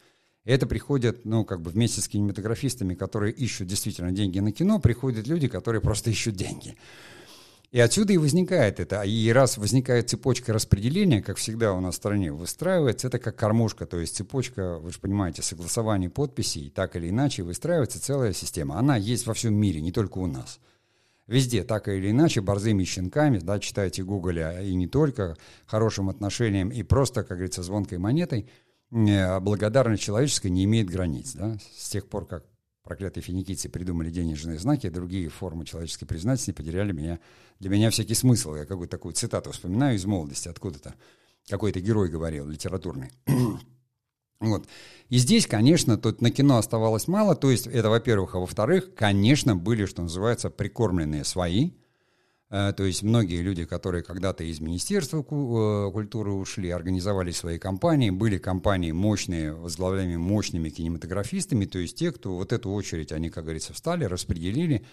Это 0.46 0.66
приходят, 0.66 1.26
ну, 1.26 1.46
как 1.46 1.62
бы 1.62 1.70
вместе 1.70 2.02
с 2.02 2.08
кинематографистами, 2.08 2.96
которые 2.96 3.34
ищут 3.34 3.68
действительно 3.68 4.12
деньги 4.12 4.40
на 4.40 4.52
кино, 4.52 4.80
приходят 4.80 5.28
люди, 5.28 5.48
которые 5.48 5.82
просто 5.82 6.10
ищут 6.10 6.36
деньги. 6.36 6.76
И 7.72 7.80
отсюда 7.80 8.14
и 8.14 8.18
возникает 8.18 8.80
это. 8.80 9.04
И 9.04 9.30
раз 9.30 9.58
возникает 9.58 10.10
цепочка 10.10 10.54
распределения, 10.54 11.22
как 11.22 11.38
всегда 11.38 11.74
у 11.74 11.82
нас 11.82 11.94
в 11.94 11.98
стране 11.98 12.32
выстраивается, 12.32 13.08
это 13.08 13.20
как 13.20 13.36
кормушка, 13.36 13.86
то 13.86 14.00
есть 14.00 14.16
цепочка, 14.16 14.80
вы 14.80 14.92
же 14.92 15.00
понимаете, 15.00 15.44
согласование 15.44 16.10
подписей, 16.10 16.72
так 16.72 16.96
или 16.96 17.10
иначе 17.10 17.44
выстраивается 17.44 18.02
целая 18.02 18.34
система. 18.34 18.80
Она 18.80 18.98
есть 18.98 19.28
во 19.28 19.36
всем 19.36 19.54
мире, 19.54 19.82
не 19.82 19.92
только 19.92 20.18
у 20.18 20.26
нас. 20.26 20.60
Везде, 21.28 21.64
так 21.64 21.88
или 21.90 22.10
иначе, 22.10 22.42
борзыми 22.42 22.84
щенками, 22.86 23.38
да, 23.38 23.60
читайте 23.60 24.04
Гугля, 24.04 24.64
и 24.64 24.74
не 24.74 24.88
только, 24.88 25.38
хорошим 25.68 26.10
отношением 26.10 26.70
и 26.70 26.82
просто, 26.82 27.22
как 27.22 27.38
говорится, 27.38 27.62
звонкой 27.62 28.00
монетой, 28.00 28.50
благодарность 28.92 30.04
человеческая 30.04 30.50
не 30.50 30.64
имеет 30.66 30.90
границ. 30.90 31.34
Да? 31.34 31.58
С 31.76 31.90
тех 31.90 32.08
пор, 32.08 32.26
как 32.28 32.46
проклятые 32.84 33.24
финикийцы 33.24 33.70
придумали 33.70 34.10
денежные 34.10 34.58
знаки, 34.58 34.90
другие 34.90 35.30
формы 35.30 35.66
человеческой 35.66 36.08
признательности 36.08 36.52
потеряли 36.52 36.92
меня, 36.92 37.20
для 37.60 37.70
меня 37.70 37.92
всякий 37.92 38.16
смысл. 38.16 38.56
Я 38.56 38.66
какую-то 38.66 38.98
такую 38.98 39.14
цитату 39.14 39.52
вспоминаю 39.52 39.96
из 39.96 40.06
молодости, 40.06 40.48
откуда-то. 40.48 40.96
Какой-то 41.48 41.82
герой 41.82 42.10
говорил, 42.10 42.48
литературный. 42.48 43.12
вот. 44.40 44.68
И 45.10 45.18
здесь, 45.18 45.46
конечно, 45.46 45.98
тут 45.98 46.22
на 46.22 46.32
кино 46.32 46.58
оставалось 46.58 47.08
мало, 47.08 47.36
то 47.36 47.52
есть 47.52 47.68
это, 47.68 47.90
во-первых, 47.90 48.34
а 48.36 48.40
во-вторых, 48.40 48.96
конечно, 48.96 49.56
были, 49.56 49.86
что 49.86 50.02
называется, 50.02 50.50
прикормленные 50.50 51.26
свои, 51.26 51.72
то 52.50 52.84
есть 52.84 53.04
многие 53.04 53.42
люди, 53.42 53.66
которые 53.66 54.04
когда-то 54.04 54.44
из 54.44 54.60
Министерства 54.60 55.20
э, 55.20 55.92
культуры 55.92 56.32
ушли, 56.32 56.72
организовали 56.72 57.30
свои 57.32 57.60
компании, 57.60 58.10
были 58.10 58.40
компании 58.40 58.92
мощные, 58.92 59.54
возглавляемые 59.54 60.18
мощными 60.18 60.70
кинематографистами, 60.70 61.66
то 61.66 61.78
есть 61.78 61.98
те, 61.98 62.12
кто 62.12 62.36
вот 62.36 62.52
эту 62.52 62.72
очередь, 62.72 63.12
они, 63.12 63.30
как 63.30 63.44
говорится, 63.44 63.74
встали, 63.74 64.06
распределили, 64.06 64.84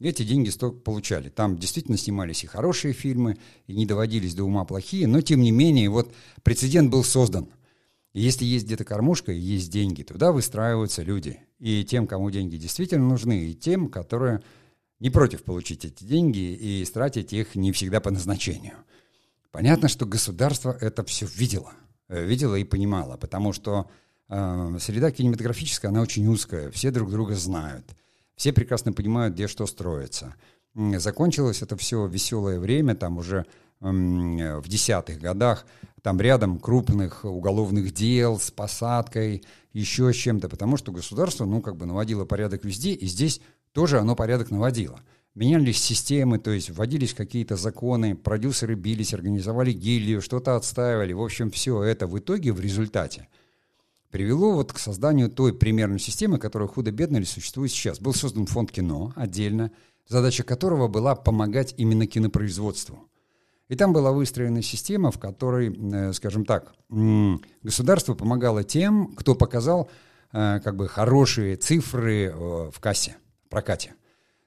эти 0.00 0.22
деньги 0.22 0.48
столько 0.48 0.78
получали. 0.78 1.28
Там 1.28 1.58
действительно 1.58 1.98
снимались 1.98 2.42
и 2.42 2.46
хорошие 2.46 2.94
фильмы, 2.94 3.36
и 3.66 3.74
не 3.74 3.84
доводились 3.84 4.34
до 4.34 4.44
ума 4.44 4.64
плохие, 4.64 5.06
но 5.06 5.20
тем 5.20 5.40
не 5.40 5.50
менее 5.50 5.90
вот 5.90 6.12
прецедент 6.42 6.90
был 6.90 7.04
создан. 7.04 7.48
И 8.14 8.22
если 8.22 8.44
есть 8.44 8.64
где-то 8.64 8.84
кормушка 8.84 9.32
и 9.32 9.38
есть 9.38 9.70
деньги, 9.70 10.02
туда 10.04 10.32
выстраиваются 10.32 11.02
люди. 11.02 11.40
И 11.58 11.84
тем, 11.84 12.06
кому 12.06 12.30
деньги 12.30 12.56
действительно 12.56 13.06
нужны, 13.06 13.46
и 13.46 13.54
тем, 13.54 13.88
которые 13.88 14.42
не 15.00 15.10
против 15.10 15.42
получить 15.42 15.84
эти 15.84 16.04
деньги 16.04 16.38
и 16.38 16.82
истратить 16.82 17.32
их 17.32 17.54
не 17.54 17.72
всегда 17.72 18.00
по 18.00 18.10
назначению. 18.10 18.74
Понятно, 19.50 19.88
что 19.88 20.06
государство 20.06 20.76
это 20.80 21.04
все 21.04 21.26
видело, 21.26 21.72
э, 22.08 22.24
видело 22.24 22.56
и 22.56 22.64
понимало, 22.64 23.16
потому 23.16 23.52
что 23.52 23.88
э, 24.28 24.76
среда 24.80 25.10
кинематографическая, 25.10 25.90
она 25.90 26.00
очень 26.00 26.26
узкая, 26.26 26.70
все 26.70 26.90
друг 26.90 27.10
друга 27.10 27.34
знают, 27.34 27.84
все 28.36 28.52
прекрасно 28.52 28.92
понимают, 28.92 29.34
где 29.34 29.46
что 29.46 29.66
строится. 29.66 30.34
Закончилось 30.74 31.62
это 31.62 31.76
все 31.76 32.06
веселое 32.06 32.58
время, 32.58 32.96
там 32.96 33.18
уже 33.18 33.46
в 33.80 34.66
десятых 34.66 35.20
годах, 35.20 35.66
там 36.02 36.20
рядом 36.20 36.58
крупных 36.58 37.24
уголовных 37.24 37.92
дел 37.92 38.38
с 38.38 38.50
посадкой, 38.50 39.44
еще 39.72 40.12
с 40.12 40.16
чем-то, 40.16 40.48
потому 40.48 40.76
что 40.76 40.90
государство, 40.90 41.44
ну, 41.44 41.60
как 41.60 41.76
бы 41.76 41.86
наводило 41.86 42.24
порядок 42.24 42.64
везде, 42.64 42.92
и 42.92 43.06
здесь 43.06 43.40
тоже 43.74 43.98
оно 43.98 44.14
порядок 44.14 44.50
наводило. 44.50 45.00
Менялись 45.34 45.82
системы, 45.82 46.38
то 46.38 46.52
есть 46.52 46.70
вводились 46.70 47.12
какие-то 47.12 47.56
законы, 47.56 48.14
продюсеры 48.14 48.76
бились, 48.76 49.12
организовали 49.12 49.72
гильдию, 49.72 50.22
что-то 50.22 50.54
отстаивали. 50.54 51.12
В 51.12 51.20
общем, 51.20 51.50
все 51.50 51.82
это 51.82 52.06
в 52.06 52.16
итоге, 52.16 52.52
в 52.52 52.60
результате, 52.60 53.26
привело 54.10 54.52
вот 54.52 54.72
к 54.72 54.78
созданию 54.78 55.28
той 55.28 55.52
примерной 55.52 55.98
системы, 55.98 56.38
которая 56.38 56.68
худо-бедно 56.68 57.16
ли 57.16 57.24
существует 57.24 57.72
сейчас. 57.72 57.98
Был 57.98 58.14
создан 58.14 58.46
фонд 58.46 58.70
кино 58.70 59.12
отдельно, 59.16 59.72
задача 60.06 60.44
которого 60.44 60.86
была 60.86 61.16
помогать 61.16 61.74
именно 61.76 62.06
кинопроизводству. 62.06 63.08
И 63.66 63.74
там 63.74 63.92
была 63.92 64.12
выстроена 64.12 64.62
система, 64.62 65.10
в 65.10 65.18
которой, 65.18 65.76
э, 65.76 66.12
скажем 66.12 66.44
так, 66.44 66.74
государство 67.62 68.14
помогало 68.14 68.62
тем, 68.62 69.16
кто 69.16 69.34
показал 69.34 69.90
э, 70.32 70.60
как 70.62 70.76
бы 70.76 70.86
хорошие 70.86 71.56
цифры 71.56 72.26
э, 72.26 72.70
в 72.72 72.78
кассе 72.78 73.16
прокате. 73.54 73.94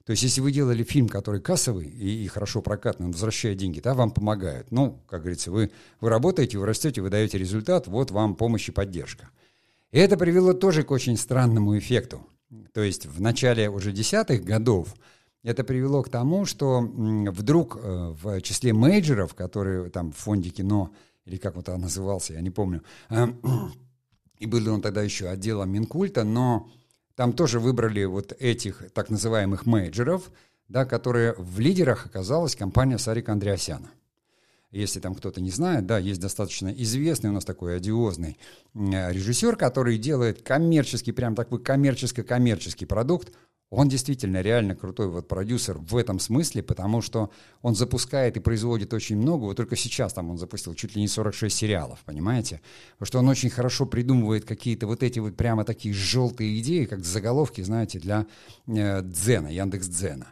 То 0.06 0.12
есть, 0.12 0.24
если 0.24 0.42
вы 0.42 0.52
делали 0.52 0.84
фильм, 0.84 1.08
который 1.08 1.42
кассовый 1.42 1.88
и, 1.88 2.24
и 2.24 2.28
хорошо 2.28 2.62
прокатный, 2.62 3.06
он 3.06 3.12
возвращает 3.14 3.58
деньги, 3.58 3.80
да, 3.80 3.94
вам 3.94 4.12
помогают. 4.12 4.72
Ну, 4.72 5.02
как 5.08 5.22
говорится, 5.22 5.50
вы, 5.50 5.72
вы 6.02 6.10
работаете, 6.10 6.58
вы 6.58 6.66
растете, 6.66 7.02
вы 7.02 7.10
даете 7.10 7.38
результат, 7.38 7.88
вот 7.88 8.12
вам 8.12 8.36
помощь 8.36 8.70
и 8.70 8.72
поддержка. 8.72 9.30
И 9.92 10.00
это 10.00 10.18
привело 10.18 10.54
тоже 10.54 10.84
к 10.84 10.92
очень 10.92 11.18
странному 11.18 11.78
эффекту. 11.78 12.26
То 12.74 12.82
есть, 12.82 13.06
в 13.06 13.22
начале 13.22 13.70
уже 13.70 13.92
десятых 13.92 14.44
годов 14.44 14.94
это 15.44 15.64
привело 15.64 16.04
к 16.04 16.10
тому, 16.10 16.46
что 16.46 16.82
вдруг 16.82 17.78
э, 17.82 18.16
в 18.22 18.42
числе 18.42 18.74
мейджеров, 18.74 19.34
которые 19.36 19.90
там 19.90 20.12
в 20.12 20.18
фонде 20.18 20.50
кино, 20.50 20.92
или 21.26 21.38
как 21.38 21.56
вот 21.56 21.70
он 21.70 21.82
назывался, 21.82 22.34
я 22.34 22.42
не 22.42 22.50
помню, 22.50 22.82
и 24.40 24.46
был 24.46 24.74
он 24.74 24.82
тогда 24.82 25.02
еще 25.02 25.28
отделом 25.28 25.70
Минкульта, 25.72 26.24
но 26.24 26.70
там 27.18 27.34
тоже 27.34 27.60
выбрали 27.60 28.06
вот 28.06 28.32
этих 28.40 28.84
так 28.94 29.10
называемых 29.10 29.66
мейджеров, 29.66 30.32
да, 30.70 30.86
которые 30.86 31.34
в 31.34 31.60
лидерах 31.60 32.06
оказалась 32.06 32.56
компания 32.56 33.00
Сарика 33.00 33.32
Андреасяна. 33.32 33.90
Если 34.70 35.00
там 35.00 35.16
кто-то 35.16 35.42
не 35.42 35.50
знает, 35.50 35.88
да, 35.88 35.98
есть 35.98 36.22
достаточно 36.22 36.68
известный 36.70 37.32
у 37.32 37.34
нас 37.34 37.44
такой 37.44 37.78
одиозный 37.78 38.38
режиссер, 38.76 39.56
который 39.56 39.98
делает 39.98 40.44
коммерческий, 40.44 41.12
прям 41.12 41.34
такой 41.34 41.60
коммерческо-коммерческий 41.60 42.86
продукт 42.86 43.32
он 43.70 43.90
действительно 43.90 44.42
реально 44.42 44.76
крутой 44.76 45.10
вот 45.10 45.28
продюсер 45.28 45.78
в 45.78 45.98
этом 45.98 46.20
смысле, 46.20 46.64
потому 46.64 47.02
что 47.02 47.32
он 47.62 47.76
запускает 47.76 48.38
и 48.38 48.40
производит 48.40 48.94
очень 48.94 49.18
много. 49.18 49.44
Вот 49.44 49.58
только 49.58 49.76
сейчас 49.76 50.14
там 50.14 50.30
он 50.30 50.38
запустил 50.38 50.74
чуть 50.74 50.96
ли 50.96 51.02
не 51.02 51.08
46 51.10 51.56
сериалов, 51.56 52.00
понимаете? 52.06 52.62
Потому 52.94 53.08
что 53.08 53.20
он 53.20 53.28
очень 53.28 53.50
хорошо 53.50 53.86
придумывает 53.86 54.46
какие-то 54.46 54.88
вот 54.88 55.04
эти 55.04 55.20
вот 55.20 55.36
прямо 55.36 55.66
такие 55.66 55.94
желтые 55.94 56.58
идеи, 56.60 56.86
как 56.86 57.04
заголовки, 57.04 57.62
знаете, 57.62 58.00
для 58.00 58.26
э, 58.68 59.02
Дзена, 59.02 59.48
Яндекс 59.48 59.88
Дзена, 59.88 60.28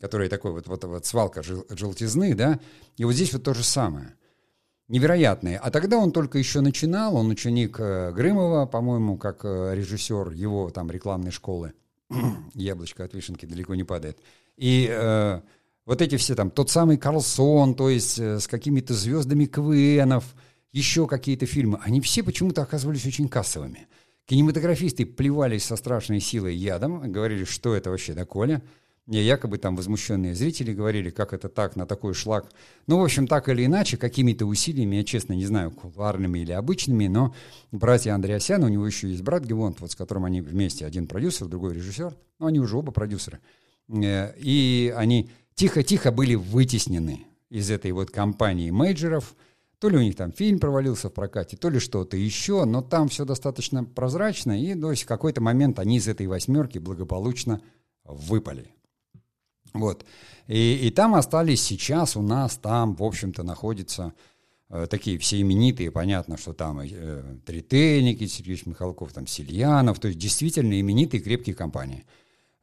который 0.00 0.28
такой 0.28 0.50
вот, 0.50 0.66
вот, 0.66 0.82
вот 0.82 1.06
свалка 1.06 1.44
жел, 1.44 1.64
желтизны, 1.70 2.34
да? 2.34 2.58
И 2.96 3.04
вот 3.04 3.12
здесь 3.12 3.32
вот 3.32 3.44
то 3.44 3.54
же 3.54 3.62
самое 3.62 4.14
невероятные. 4.88 5.58
А 5.58 5.70
тогда 5.70 5.98
он 5.98 6.10
только 6.10 6.38
еще 6.38 6.60
начинал, 6.60 7.14
он 7.16 7.30
ученик 7.30 7.76
э, 7.78 8.10
Грымова, 8.12 8.66
по-моему, 8.66 9.16
как 9.16 9.44
э, 9.44 9.74
режиссер 9.76 10.32
его 10.32 10.70
там 10.70 10.90
рекламной 10.90 11.30
школы. 11.30 11.72
яблочко 12.54 13.04
от 13.04 13.14
вишенки 13.14 13.46
далеко 13.46 13.74
не 13.74 13.84
падает. 13.84 14.18
И 14.56 14.88
э, 14.90 15.40
вот 15.86 16.02
эти 16.02 16.16
все 16.16 16.34
там, 16.34 16.50
тот 16.50 16.70
самый 16.70 16.96
Карлсон, 16.96 17.74
то 17.74 17.88
есть 17.88 18.18
э, 18.18 18.40
с 18.40 18.46
какими-то 18.46 18.94
звездами 18.94 19.46
КВНов, 19.46 20.24
еще 20.72 21.06
какие-то 21.06 21.46
фильмы, 21.46 21.78
они 21.82 22.00
все 22.00 22.22
почему-то 22.22 22.62
оказывались 22.62 23.06
очень 23.06 23.28
кассовыми. 23.28 23.86
Кинематографисты 24.26 25.04
плевались 25.04 25.64
со 25.64 25.76
страшной 25.76 26.20
силой 26.20 26.56
ядом, 26.56 27.12
говорили, 27.12 27.44
что 27.44 27.74
это 27.74 27.90
вообще 27.90 28.14
такое. 28.14 28.62
Якобы 29.06 29.58
там 29.58 29.76
возмущенные 29.76 30.34
зрители 30.34 30.72
говорили, 30.72 31.10
как 31.10 31.32
это 31.32 31.48
так, 31.48 31.76
на 31.76 31.86
такой 31.86 32.14
шлак. 32.14 32.50
Ну, 32.86 32.98
в 32.98 33.04
общем, 33.04 33.26
так 33.26 33.48
или 33.48 33.66
иначе, 33.66 33.96
какими-то 33.96 34.46
усилиями, 34.46 34.96
я 34.96 35.04
честно 35.04 35.34
не 35.34 35.44
знаю, 35.44 35.70
кулуарными 35.70 36.38
или 36.38 36.52
обычными, 36.52 37.06
но 37.06 37.34
братья 37.70 38.14
Андреасян, 38.14 38.64
у 38.64 38.68
него 38.68 38.86
еще 38.86 39.10
есть 39.10 39.22
брат 39.22 39.44
Гевонт, 39.44 39.80
вот 39.80 39.92
с 39.92 39.94
которым 39.96 40.24
они 40.24 40.40
вместе, 40.40 40.86
один 40.86 41.06
продюсер, 41.06 41.48
другой 41.48 41.74
режиссер, 41.74 42.14
ну, 42.38 42.46
они 42.46 42.60
уже 42.60 42.76
оба 42.76 42.92
продюсеры. 42.92 43.40
Э, 43.88 44.32
и 44.38 44.94
они 44.96 45.28
тихо-тихо 45.54 46.10
были 46.10 46.34
вытеснены 46.34 47.26
из 47.50 47.70
этой 47.70 47.92
вот 47.92 48.10
компании 48.10 48.70
мейджеров, 48.70 49.34
то 49.78 49.90
ли 49.90 49.98
у 49.98 50.00
них 50.00 50.16
там 50.16 50.32
фильм 50.32 50.58
провалился 50.58 51.10
в 51.10 51.12
прокате, 51.12 51.58
то 51.58 51.68
ли 51.68 51.78
что-то 51.78 52.16
еще, 52.16 52.64
но 52.64 52.80
там 52.80 53.08
все 53.08 53.26
достаточно 53.26 53.84
прозрачно, 53.84 54.58
и 54.58 54.74
то 54.74 54.90
есть 54.90 55.02
в 55.02 55.06
какой-то 55.06 55.42
момент 55.42 55.78
они 55.78 55.98
из 55.98 56.08
этой 56.08 56.26
восьмерки 56.26 56.78
благополучно 56.78 57.60
выпали. 58.04 58.70
Вот. 59.74 60.06
И, 60.46 60.86
и 60.86 60.90
там 60.90 61.14
остались 61.14 61.62
сейчас 61.62 62.16
у 62.16 62.22
нас, 62.22 62.56
там, 62.56 62.94
в 62.94 63.02
общем-то, 63.02 63.42
находятся 63.42 64.14
э, 64.70 64.86
такие 64.88 65.18
все 65.18 65.40
именитые, 65.40 65.90
понятно, 65.90 66.36
что 66.36 66.52
там 66.52 66.80
э, 66.80 67.38
Тритей 67.44 68.02
Никита 68.02 68.32
Сергеевич 68.32 68.66
Михалков, 68.66 69.12
там 69.12 69.26
Сильянов, 69.26 69.98
то 69.98 70.08
есть 70.08 70.18
действительно 70.18 70.80
именитые 70.80 71.20
крепкие 71.20 71.56
компании. 71.56 72.06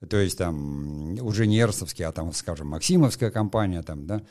То 0.10 0.18
есть 0.18 0.38
там 0.38 1.14
уже 1.22 1.46
не 1.46 1.60
Эрсовские, 1.60 2.08
а 2.08 2.12
там, 2.12 2.34
скажем, 2.34 2.70
Максимовская 2.70 3.30
компания, 3.30 3.84
там, 3.84 4.08
да, 4.08 4.24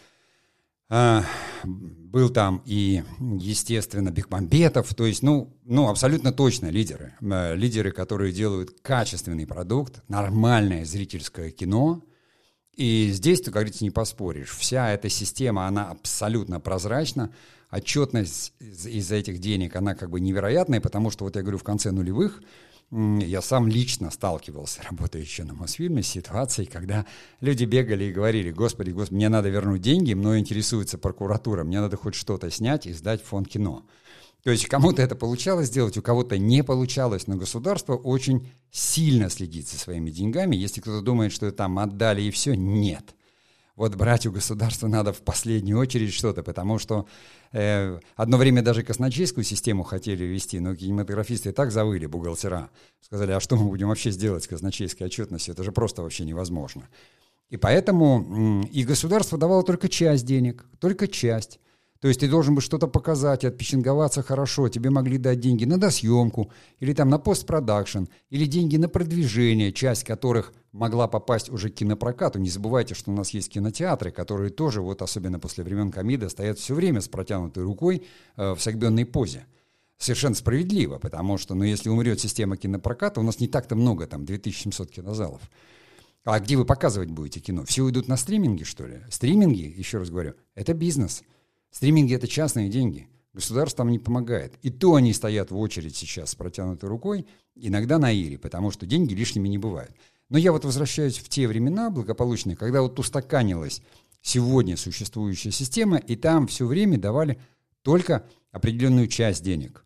а, 0.92 1.24
был 1.64 2.30
там 2.30 2.62
и, 2.64 3.04
естественно, 3.20 4.10
Бекмамбетов, 4.10 4.92
то 4.92 5.06
есть, 5.06 5.22
ну, 5.22 5.56
ну, 5.64 5.88
абсолютно 5.88 6.32
точно 6.32 6.66
лидеры. 6.66 7.14
Э, 7.20 7.54
лидеры, 7.54 7.92
которые 7.92 8.32
делают 8.32 8.80
качественный 8.82 9.46
продукт, 9.46 10.02
нормальное 10.08 10.84
зрительское 10.84 11.52
кино, 11.52 12.02
и 12.76 13.10
здесь, 13.12 13.40
ты, 13.40 13.46
как 13.46 13.54
говорится, 13.54 13.84
не 13.84 13.90
поспоришь. 13.90 14.50
Вся 14.56 14.90
эта 14.90 15.08
система, 15.08 15.66
она 15.66 15.90
абсолютно 15.90 16.60
прозрачна. 16.60 17.30
Отчетность 17.70 18.52
из-за 18.58 19.16
этих 19.16 19.38
денег, 19.38 19.76
она 19.76 19.94
как 19.94 20.10
бы 20.10 20.20
невероятная, 20.20 20.80
потому 20.80 21.10
что, 21.10 21.24
вот 21.24 21.36
я 21.36 21.42
говорю, 21.42 21.58
в 21.58 21.62
конце 21.62 21.90
нулевых 21.90 22.42
я 22.90 23.40
сам 23.40 23.68
лично 23.68 24.10
сталкивался, 24.10 24.82
работая 24.90 25.22
еще 25.22 25.44
на 25.44 25.54
Мосфильме, 25.54 26.02
с 26.02 26.08
ситуацией, 26.08 26.66
когда 26.66 27.06
люди 27.40 27.64
бегали 27.64 28.04
и 28.04 28.12
говорили, 28.12 28.50
господи, 28.50 28.90
господи, 28.90 29.16
мне 29.16 29.28
надо 29.28 29.48
вернуть 29.48 29.80
деньги, 29.80 30.14
мной 30.14 30.40
интересуется 30.40 30.98
прокуратура, 30.98 31.62
мне 31.62 31.80
надо 31.80 31.96
хоть 31.96 32.14
что-то 32.14 32.50
снять 32.50 32.86
и 32.86 32.92
сдать 32.92 33.22
в 33.22 33.26
фонд 33.26 33.48
кино. 33.48 33.84
То 34.42 34.50
есть 34.50 34.66
кому-то 34.66 35.02
это 35.02 35.14
получалось 35.14 35.68
сделать, 35.68 35.96
у 35.98 36.02
кого-то 36.02 36.38
не 36.38 36.64
получалось, 36.64 37.26
но 37.26 37.36
государство 37.36 37.94
очень 37.94 38.50
сильно 38.70 39.28
следит 39.28 39.68
за 39.68 39.78
своими 39.78 40.10
деньгами. 40.10 40.56
Если 40.56 40.80
кто-то 40.80 41.02
думает, 41.02 41.32
что 41.32 41.50
там 41.52 41.78
отдали 41.78 42.22
и 42.22 42.30
все, 42.30 42.54
нет. 42.54 43.14
Вот 43.76 43.94
брать 43.94 44.26
у 44.26 44.32
государства 44.32 44.88
надо 44.88 45.12
в 45.12 45.22
последнюю 45.22 45.78
очередь 45.78 46.12
что-то, 46.12 46.42
потому 46.42 46.78
что 46.78 47.06
э, 47.52 47.98
одно 48.14 48.36
время 48.36 48.62
даже 48.62 48.82
казначейскую 48.82 49.44
систему 49.44 49.84
хотели 49.84 50.24
ввести, 50.24 50.60
но 50.60 50.74
кинематографисты 50.74 51.48
и 51.48 51.52
так 51.52 51.70
завыли, 51.72 52.04
бухгалтера. 52.06 52.70
Сказали, 53.00 53.32
а 53.32 53.40
что 53.40 53.56
мы 53.56 53.68
будем 53.68 53.88
вообще 53.88 54.10
сделать 54.10 54.44
с 54.44 54.48
казначейской 54.48 55.06
отчетностью? 55.06 55.54
Это 55.54 55.64
же 55.64 55.72
просто 55.72 56.02
вообще 56.02 56.24
невозможно. 56.24 56.88
И 57.48 57.56
поэтому 57.56 58.62
и 58.70 58.84
государство 58.84 59.38
давало 59.38 59.62
только 59.62 59.88
часть 59.88 60.26
денег, 60.26 60.66
только 60.78 61.08
часть. 61.08 61.58
То 62.00 62.08
есть 62.08 62.20
ты 62.20 62.28
должен 62.28 62.54
был 62.54 62.62
что-то 62.62 62.86
показать, 62.86 63.44
отпеченговаться 63.44 64.22
хорошо, 64.22 64.70
тебе 64.70 64.88
могли 64.88 65.18
дать 65.18 65.38
деньги 65.38 65.66
на 65.66 65.78
досъемку, 65.78 66.50
или 66.78 66.94
там 66.94 67.10
на 67.10 67.18
постпродакшн, 67.18 68.04
или 68.30 68.46
деньги 68.46 68.78
на 68.78 68.88
продвижение, 68.88 69.70
часть 69.70 70.04
которых 70.04 70.54
могла 70.72 71.08
попасть 71.08 71.50
уже 71.50 71.68
к 71.68 71.74
кинопрокату. 71.74 72.38
Не 72.38 72.48
забывайте, 72.48 72.94
что 72.94 73.10
у 73.10 73.14
нас 73.14 73.30
есть 73.30 73.50
кинотеатры, 73.50 74.12
которые 74.12 74.48
тоже, 74.48 74.80
вот 74.80 75.02
особенно 75.02 75.38
после 75.38 75.62
времен 75.62 75.90
Комида, 75.90 76.30
стоят 76.30 76.58
все 76.58 76.74
время 76.74 77.02
с 77.02 77.08
протянутой 77.08 77.64
рукой 77.64 78.06
э, 78.36 78.54
в 78.54 78.60
согбенной 78.60 79.04
позе. 79.04 79.44
Совершенно 79.98 80.34
справедливо, 80.34 80.98
потому 80.98 81.36
что, 81.36 81.54
ну, 81.54 81.64
если 81.64 81.90
умрет 81.90 82.18
система 82.18 82.56
кинопроката, 82.56 83.20
у 83.20 83.22
нас 83.22 83.40
не 83.40 83.48
так-то 83.48 83.76
много, 83.76 84.06
там, 84.06 84.24
2700 84.24 84.90
кинозалов. 84.90 85.42
А 86.24 86.40
где 86.40 86.56
вы 86.56 86.64
показывать 86.64 87.10
будете 87.10 87.40
кино? 87.40 87.66
Все 87.66 87.82
уйдут 87.82 88.08
на 88.08 88.16
стриминги, 88.16 88.64
что 88.64 88.86
ли? 88.86 89.02
Стриминги, 89.10 89.74
еще 89.76 89.98
раз 89.98 90.08
говорю, 90.08 90.32
это 90.54 90.72
бизнес– 90.72 91.22
Стриминги— 91.70 92.14
это 92.16 92.26
частные 92.26 92.68
деньги. 92.68 93.08
Государство 93.32 93.78
там 93.78 93.90
не 93.90 93.98
помогает. 93.98 94.54
И 94.62 94.70
то 94.70 94.96
они 94.96 95.12
стоят 95.12 95.50
в 95.50 95.56
очередь 95.56 95.96
сейчас 95.96 96.30
с 96.30 96.34
протянутой 96.34 96.88
рукой, 96.88 97.26
иногда 97.54 97.98
на 97.98 98.10
ире, 98.10 98.38
потому 98.38 98.70
что 98.70 98.86
деньги 98.86 99.14
лишними 99.14 99.48
не 99.48 99.58
бывают. 99.58 99.92
Но 100.28 100.38
я 100.38 100.52
вот 100.52 100.64
возвращаюсь 100.64 101.18
в 101.18 101.28
те 101.28 101.46
времена 101.46 101.90
благополучные, 101.90 102.56
когда 102.56 102.82
вот 102.82 102.98
устаканилась 102.98 103.82
сегодня 104.20 104.76
существующая 104.76 105.50
система, 105.52 105.98
и 105.98 106.16
там 106.16 106.46
все 106.46 106.66
время 106.66 106.98
давали 106.98 107.38
только 107.82 108.26
определенную 108.52 109.06
часть 109.06 109.44
денег. 109.44 109.84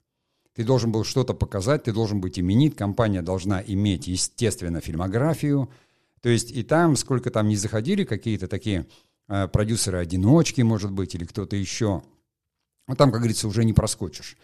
Ты 0.54 0.64
должен 0.64 0.92
был 0.92 1.04
что-то 1.04 1.34
показать, 1.34 1.84
ты 1.84 1.92
должен 1.92 2.20
быть 2.20 2.38
именит, 2.38 2.76
компания 2.76 3.22
должна 3.22 3.62
иметь, 3.62 4.06
естественно, 4.06 4.80
фильмографию. 4.80 5.68
То 6.20 6.28
есть 6.28 6.50
и 6.52 6.62
там, 6.62 6.96
сколько 6.96 7.30
там 7.30 7.48
не 7.48 7.56
заходили 7.56 8.04
какие-то 8.04 8.46
такие 8.46 8.86
продюсеры-одиночки, 9.26 10.60
может 10.62 10.92
быть, 10.92 11.14
или 11.14 11.24
кто-то 11.24 11.56
еще. 11.56 12.02
Ну, 12.86 12.94
там, 12.96 13.10
как 13.10 13.20
говорится, 13.20 13.48
уже 13.48 13.64
не 13.64 13.72
проскочишь. 13.72 14.36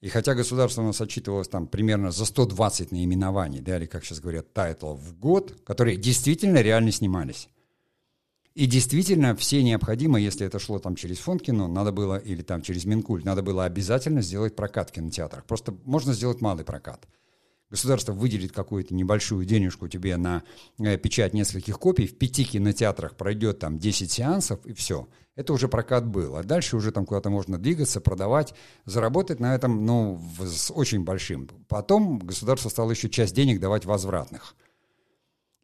И 0.00 0.08
хотя 0.08 0.34
государство 0.34 0.82
у 0.82 0.86
нас 0.86 1.00
отчитывалось 1.00 1.48
там 1.48 1.68
примерно 1.68 2.10
за 2.10 2.24
120 2.24 2.90
наименований, 2.90 3.60
да, 3.60 3.76
или, 3.76 3.86
как 3.86 4.04
сейчас 4.04 4.18
говорят, 4.18 4.52
тайтлов 4.52 4.98
в 4.98 5.16
год, 5.18 5.60
которые 5.64 5.96
действительно 5.96 6.60
реально 6.60 6.90
снимались. 6.90 7.48
И 8.54 8.66
действительно 8.66 9.36
все 9.36 9.62
необходимо, 9.62 10.20
если 10.20 10.46
это 10.46 10.58
шло 10.58 10.78
там 10.80 10.96
через 10.96 11.18
фонд 11.18 11.42
кино, 11.42 11.68
надо 11.68 11.92
было, 11.92 12.16
или 12.16 12.42
там 12.42 12.62
через 12.62 12.84
Минкульт, 12.84 13.24
надо 13.24 13.42
было 13.42 13.64
обязательно 13.64 14.22
сделать 14.22 14.56
прокат 14.56 14.90
в 14.90 14.92
кинотеатрах. 14.92 15.44
Просто 15.44 15.74
можно 15.84 16.12
сделать 16.12 16.40
малый 16.40 16.64
прокат– 16.64 17.06
государство 17.72 18.12
выделит 18.12 18.52
какую-то 18.52 18.94
небольшую 18.94 19.46
денежку 19.46 19.88
тебе 19.88 20.18
на 20.18 20.42
э, 20.78 20.98
печать 20.98 21.32
нескольких 21.32 21.78
копий, 21.78 22.06
в 22.06 22.18
пяти 22.18 22.44
кинотеатрах 22.44 23.16
пройдет 23.16 23.60
там 23.60 23.78
10 23.78 24.12
сеансов, 24.12 24.64
и 24.66 24.74
все. 24.74 25.08
Это 25.36 25.54
уже 25.54 25.68
прокат 25.68 26.06
был. 26.06 26.36
А 26.36 26.42
дальше 26.42 26.76
уже 26.76 26.92
там 26.92 27.06
куда-то 27.06 27.30
можно 27.30 27.58
двигаться, 27.58 28.02
продавать, 28.02 28.52
заработать 28.84 29.40
на 29.40 29.54
этом, 29.54 29.86
ну, 29.86 30.20
с 30.38 30.70
очень 30.70 31.02
большим. 31.02 31.48
Потом 31.66 32.18
государство 32.18 32.68
стало 32.68 32.90
еще 32.90 33.08
часть 33.08 33.34
денег 33.34 33.58
давать 33.58 33.86
возвратных. 33.86 34.54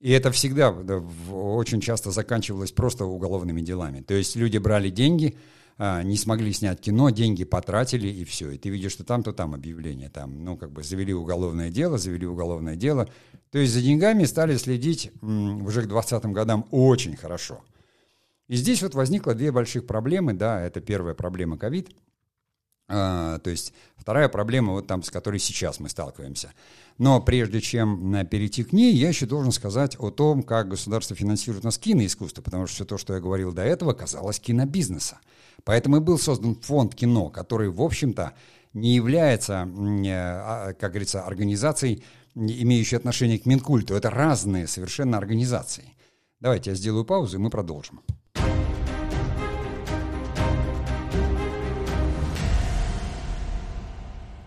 И 0.00 0.10
это 0.10 0.30
всегда 0.30 0.72
да, 0.72 1.04
очень 1.30 1.82
часто 1.82 2.10
заканчивалось 2.10 2.72
просто 2.72 3.04
уголовными 3.04 3.60
делами. 3.60 4.00
То 4.00 4.14
есть 4.14 4.34
люди 4.34 4.56
брали 4.56 4.88
деньги, 4.88 5.36
а, 5.78 6.02
не 6.02 6.16
смогли 6.16 6.52
снять 6.52 6.80
кино, 6.80 7.10
деньги 7.10 7.44
потратили, 7.44 8.08
и 8.08 8.24
все. 8.24 8.50
И 8.50 8.58
ты 8.58 8.68
видишь, 8.68 8.92
что 8.92 9.04
там, 9.04 9.22
то 9.22 9.32
там 9.32 9.54
объявление, 9.54 10.08
там, 10.08 10.44
ну, 10.44 10.56
как 10.56 10.72
бы 10.72 10.82
завели 10.82 11.14
уголовное 11.14 11.70
дело, 11.70 11.98
завели 11.98 12.26
уголовное 12.26 12.74
дело. 12.74 13.08
То 13.52 13.58
есть 13.58 13.72
за 13.72 13.80
деньгами 13.80 14.24
стали 14.24 14.56
следить 14.56 15.12
м, 15.22 15.64
уже 15.64 15.82
к 15.82 15.86
20 15.86 16.24
годам 16.26 16.66
очень 16.72 17.16
хорошо. 17.16 17.62
И 18.48 18.56
здесь 18.56 18.82
вот 18.82 18.94
возникло 18.94 19.34
две 19.34 19.52
больших 19.52 19.86
проблемы, 19.86 20.32
да, 20.32 20.60
это 20.60 20.80
первая 20.80 21.14
проблема 21.14 21.56
ковид, 21.56 21.90
а, 22.90 23.38
то 23.40 23.50
есть 23.50 23.74
вторая 23.96 24.30
проблема, 24.30 24.72
вот 24.72 24.86
там, 24.86 25.02
с 25.02 25.10
которой 25.10 25.38
сейчас 25.38 25.78
мы 25.78 25.90
сталкиваемся. 25.90 26.52
Но 26.96 27.20
прежде 27.20 27.60
чем 27.60 28.14
э, 28.14 28.24
перейти 28.24 28.64
к 28.64 28.72
ней, 28.72 28.94
я 28.94 29.08
еще 29.08 29.26
должен 29.26 29.52
сказать 29.52 29.96
о 29.98 30.10
том, 30.10 30.42
как 30.42 30.68
государство 30.68 31.14
финансирует 31.14 31.64
нас 31.64 31.76
киноискусство, 31.76 32.40
потому 32.40 32.66
что 32.66 32.74
все 32.76 32.84
то, 32.86 32.96
что 32.96 33.12
я 33.12 33.20
говорил 33.20 33.52
до 33.52 33.62
этого, 33.62 33.92
казалось 33.92 34.40
кинобизнеса. 34.40 35.18
Поэтому 35.68 35.98
и 35.98 36.00
был 36.00 36.18
создан 36.18 36.54
фонд 36.54 36.94
кино, 36.94 37.28
который, 37.28 37.68
в 37.68 37.83
общем-то, 37.83 38.33
не 38.72 38.94
является, 38.94 39.68
э, 39.68 40.11
а, 40.11 40.72
как 40.72 40.92
говорится, 40.92 41.24
организацией, 41.24 42.02
имеющей 42.35 42.96
отношение 42.96 43.38
к 43.38 43.44
Минкульту. 43.44 43.94
Это 43.94 44.09
разные 44.09 44.66
совершенно 44.66 45.18
организации. 45.18 45.92
Давайте 46.40 46.70
я 46.70 46.76
сделаю 46.76 47.04
паузу, 47.04 47.37
и 47.37 47.40
мы 47.40 47.50
продолжим. 47.50 48.00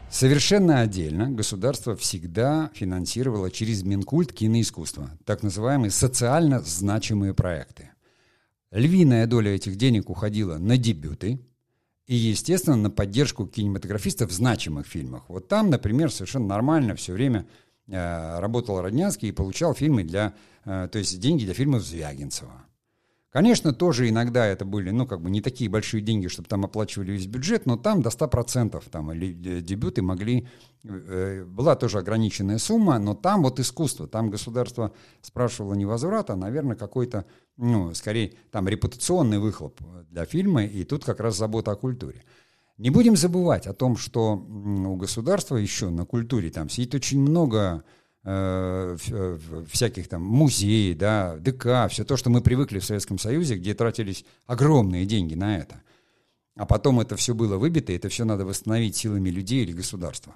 Совершенно 0.09 0.79
отдельно 0.79 1.29
государство 1.29 1.95
всегда 1.95 2.71
финансировало 2.73 3.51
через 3.51 3.83
Минкульт 3.83 4.33
киноискусство, 4.33 5.11
так 5.25 5.43
называемые 5.43 5.91
социально 5.91 6.61
значимые 6.61 7.35
проекты. 7.35 7.90
Львиная 8.71 9.27
доля 9.27 9.53
этих 9.53 9.75
денег 9.75 10.09
уходила 10.09 10.57
на 10.57 10.77
дебюты 10.77 11.41
и, 12.07 12.15
естественно, 12.15 12.77
на 12.77 12.89
поддержку 12.89 13.45
кинематографистов 13.45 14.31
в 14.31 14.33
значимых 14.33 14.87
фильмах. 14.87 15.25
Вот 15.27 15.49
там, 15.49 15.69
например, 15.69 16.09
совершенно 16.09 16.47
нормально 16.47 16.95
все 16.95 17.11
время 17.11 17.45
э, 17.87 18.39
работал 18.39 18.81
Роднянский 18.81 19.29
и 19.29 19.33
получал 19.33 19.73
фильмы 19.73 20.03
для, 20.03 20.33
э, 20.63 20.87
то 20.89 20.99
есть 20.99 21.19
деньги 21.19 21.43
для 21.43 21.53
фильмов 21.53 21.83
Звягинцева. 21.83 22.65
Конечно, 23.31 23.71
тоже 23.71 24.09
иногда 24.09 24.45
это 24.45 24.65
были, 24.65 24.89
ну, 24.89 25.07
как 25.07 25.21
бы 25.21 25.29
не 25.29 25.39
такие 25.39 25.69
большие 25.69 26.01
деньги, 26.01 26.27
чтобы 26.27 26.49
там 26.49 26.65
оплачивали 26.65 27.13
весь 27.13 27.27
бюджет, 27.27 27.65
но 27.65 27.77
там 27.77 28.01
до 28.01 28.09
100% 28.09 28.83
там 28.91 29.13
или 29.13 29.31
дебюты 29.61 30.01
могли... 30.01 30.49
Э, 30.83 31.45
была 31.45 31.77
тоже 31.77 31.99
ограниченная 31.99 32.57
сумма, 32.57 32.99
но 32.99 33.15
там 33.15 33.43
вот 33.43 33.57
искусство, 33.61 34.05
там 34.05 34.29
государство 34.29 34.91
спрашивало 35.21 35.75
не 35.75 35.85
возврат, 35.85 36.29
а, 36.29 36.35
наверное, 36.35 36.75
какой-то, 36.75 37.25
ну, 37.55 37.93
скорее, 37.93 38.33
там 38.51 38.67
репутационный 38.67 39.39
выхлоп 39.39 39.79
для 40.09 40.25
фильма, 40.25 40.65
и 40.65 40.83
тут 40.83 41.05
как 41.05 41.21
раз 41.21 41.37
забота 41.37 41.71
о 41.71 41.77
культуре. 41.77 42.25
Не 42.77 42.89
будем 42.89 43.15
забывать 43.15 43.65
о 43.65 43.73
том, 43.73 43.95
что 43.95 44.33
у 44.35 44.95
государства 44.97 45.55
еще 45.55 45.89
на 45.89 46.05
культуре 46.05 46.49
там 46.49 46.67
сидит 46.67 46.95
очень 46.95 47.21
много 47.21 47.61
Э, 47.75 47.85
э, 47.85 48.00
всяких 48.23 50.07
там 50.07 50.21
музеев, 50.23 50.97
да, 50.97 51.37
ДК, 51.37 51.89
все 51.89 52.03
то, 52.03 52.17
что 52.17 52.29
мы 52.29 52.41
привыкли 52.41 52.79
в 52.79 52.85
Советском 52.85 53.17
Союзе, 53.17 53.55
где 53.55 53.73
тратились 53.73 54.25
огромные 54.45 55.05
деньги 55.05 55.33
на 55.33 55.57
это. 55.57 55.81
А 56.55 56.65
потом 56.65 56.99
это 56.99 57.15
все 57.15 57.33
было 57.33 57.57
выбито, 57.57 57.91
и 57.91 57.95
это 57.95 58.09
все 58.09 58.23
надо 58.23 58.45
восстановить 58.45 58.95
силами 58.95 59.29
людей 59.29 59.63
или 59.63 59.71
государства. 59.71 60.35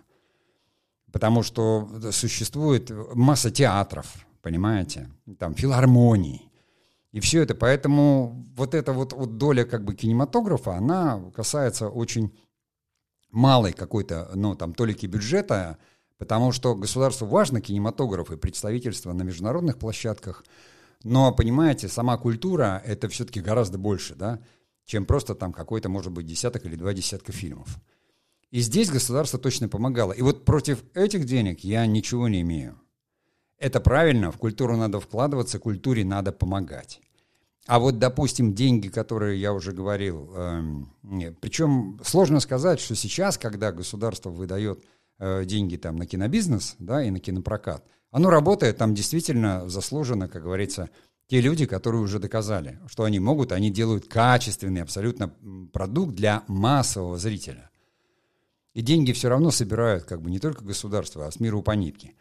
Потому 1.12 1.44
что 1.44 1.88
существует 2.12 2.92
масса 3.14 3.52
театров, 3.52 4.26
понимаете, 4.42 5.10
там 5.38 5.54
филармоний. 5.54 6.52
И 7.12 7.20
все 7.20 7.44
это, 7.44 7.54
поэтому 7.54 8.46
вот 8.58 8.74
эта 8.74 8.94
вот, 8.94 9.14
вот 9.14 9.38
доля 9.38 9.64
как 9.64 9.86
бы 9.86 9.94
кинематографа, 9.94 10.76
она 10.76 11.22
касается 11.36 11.88
очень 11.88 12.36
малой 13.30 13.74
какой-то, 13.74 14.32
ну, 14.34 14.56
там, 14.56 14.74
толики 14.74 15.06
бюджета, 15.06 15.78
Потому 16.18 16.52
что 16.52 16.76
государству 16.76 17.28
важно 17.28 17.62
кинематограф 17.62 18.32
и 18.32 18.38
представительство 18.38 19.12
на 19.14 19.24
международных 19.24 19.78
площадках. 19.78 20.46
Но, 21.04 21.34
понимаете, 21.34 21.88
сама 21.88 22.18
культура— 22.18 22.82
это 22.86 23.10
все-таки 23.10 23.42
гораздо 23.42 23.78
больше, 23.78 24.16
да, 24.16 24.40
чем 24.86 25.06
просто 25.06 25.36
там 25.36 25.52
какой-то, 25.52 25.90
может 25.90 26.12
быть, 26.12 26.26
десяток 26.26 26.66
или 26.66 26.76
два 26.76 26.94
десятка 26.94 27.32
фильмов. 27.32 27.78
И 28.52 28.62
здесь 28.62 28.90
государство 28.90 29.38
точно 29.38 29.68
помогало. 29.68 30.14
И 30.14 30.22
вот 30.22 30.46
против 30.46 30.84
этих 30.94 31.26
денег 31.26 31.62
я 31.62 31.86
ничего 31.86 32.28
не 32.28 32.42
имею. 32.42 32.80
Это 33.58 33.80
правильно, 33.80 34.32
в 34.32 34.38
культуру 34.38 34.78
надо 34.78 35.00
вкладываться, 35.00 35.60
культуре 35.60 36.06
надо 36.06 36.32
помогать. 36.32 37.02
А 37.68 37.80
вот, 37.80 37.98
допустим, 37.98 38.54
деньги, 38.54 38.90
которые 38.90 39.42
я 39.42 39.52
уже 39.52 39.72
говорил, 39.72 40.32
э, 40.36 41.34
причем 41.42 42.00
сложно 42.04 42.40
сказать, 42.40 42.80
что 42.80 42.96
сейчас, 42.96 43.38
когда 43.38 43.72
государство 43.72 44.30
выдает 44.30 44.84
деньги 45.20 45.78
там 45.78 45.96
на 45.96 46.06
кинобизнес, 46.06 46.76
да, 46.80 47.04
и 47.04 47.10
на 47.10 47.20
кинопрокат, 47.20 47.86
оно 48.12 48.30
работает, 48.30 48.78
там 48.78 48.94
действительно 48.94 49.68
заслуженно, 49.68 50.28
как 50.28 50.44
говорится, 50.44 50.90
те 51.28 51.42
люди, 51.42 51.66
которые 51.66 52.02
уже 52.02 52.20
доказали, 52.20 52.80
что 52.88 53.04
они 53.04 53.20
могут, 53.20 53.52
они 53.52 53.72
делают 53.72 54.08
качественный 54.08 54.84
абсолютно 54.84 55.34
продукт 55.74 56.16
для 56.16 56.44
массового 56.48 57.18
зрителя. 57.18 57.70
И 58.74 58.82
деньги 58.82 59.12
все 59.12 59.30
равно 59.30 59.52
собирают 59.52 60.04
как 60.04 60.22
бы 60.22 60.30
не 60.30 60.40
только 60.40 60.64
государство, 60.64 61.26
а 61.26 61.32
с 61.32 61.40
миру 61.40 61.62
по 61.62 61.72
нитке. 61.72 62.14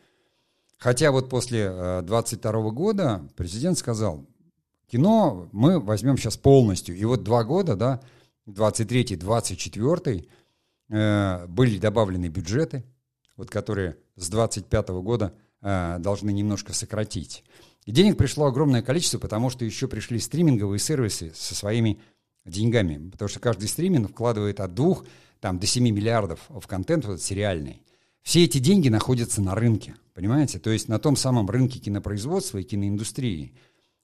Хотя 0.78 1.10
вот 1.10 1.28
после 1.28 2.00
22 2.02 2.52
э, 2.52 2.70
года 2.70 3.28
президент 3.36 3.78
сказал, 3.78 4.26
кино 4.90 5.48
мы 5.52 5.80
возьмем 5.80 6.16
сейчас 6.16 6.36
полностью. 6.36 6.96
И 6.96 7.04
вот 7.04 7.22
два 7.22 7.44
года, 7.44 7.76
да, 7.76 8.00
23 8.46 9.16
24 9.16 10.26
Э, 10.94 11.46
были 11.48 11.76
добавлены 11.78 12.28
бюджеты, 12.28 12.84
вот 13.36 13.50
которые 13.50 13.96
с 14.14 14.28
2025 14.28 14.88
года 15.02 15.34
э, 15.60 15.96
должны 15.98 16.30
немножко 16.30 16.72
сократить. 16.72 17.42
И 17.84 17.90
денег 17.90 18.16
пришло 18.16 18.46
огромное 18.46 18.80
количество, 18.80 19.18
потому 19.18 19.50
что 19.50 19.64
еще 19.64 19.88
пришли 19.88 20.20
стриминговые 20.20 20.78
сервисы 20.78 21.32
со 21.34 21.56
своими 21.56 21.98
деньгами, 22.46 23.10
потому 23.10 23.28
что 23.28 23.40
каждый 23.40 23.66
стриминг 23.66 24.10
вкладывает 24.10 24.60
от 24.60 24.74
двух 24.74 25.04
там, 25.40 25.58
до 25.58 25.66
7 25.66 25.82
миллиардов 25.82 26.38
в 26.48 26.64
контент 26.68 27.06
вот, 27.06 27.20
сериальный. 27.20 27.82
Все 28.22 28.44
эти 28.44 28.58
деньги 28.58 28.88
находятся 28.88 29.42
на 29.42 29.56
рынке, 29.56 29.96
понимаете? 30.14 30.60
То 30.60 30.70
есть 30.70 30.86
на 30.86 31.00
том 31.00 31.16
самом 31.16 31.50
рынке 31.50 31.80
кинопроизводства 31.80 32.58
и 32.58 32.62
киноиндустрии. 32.62 33.52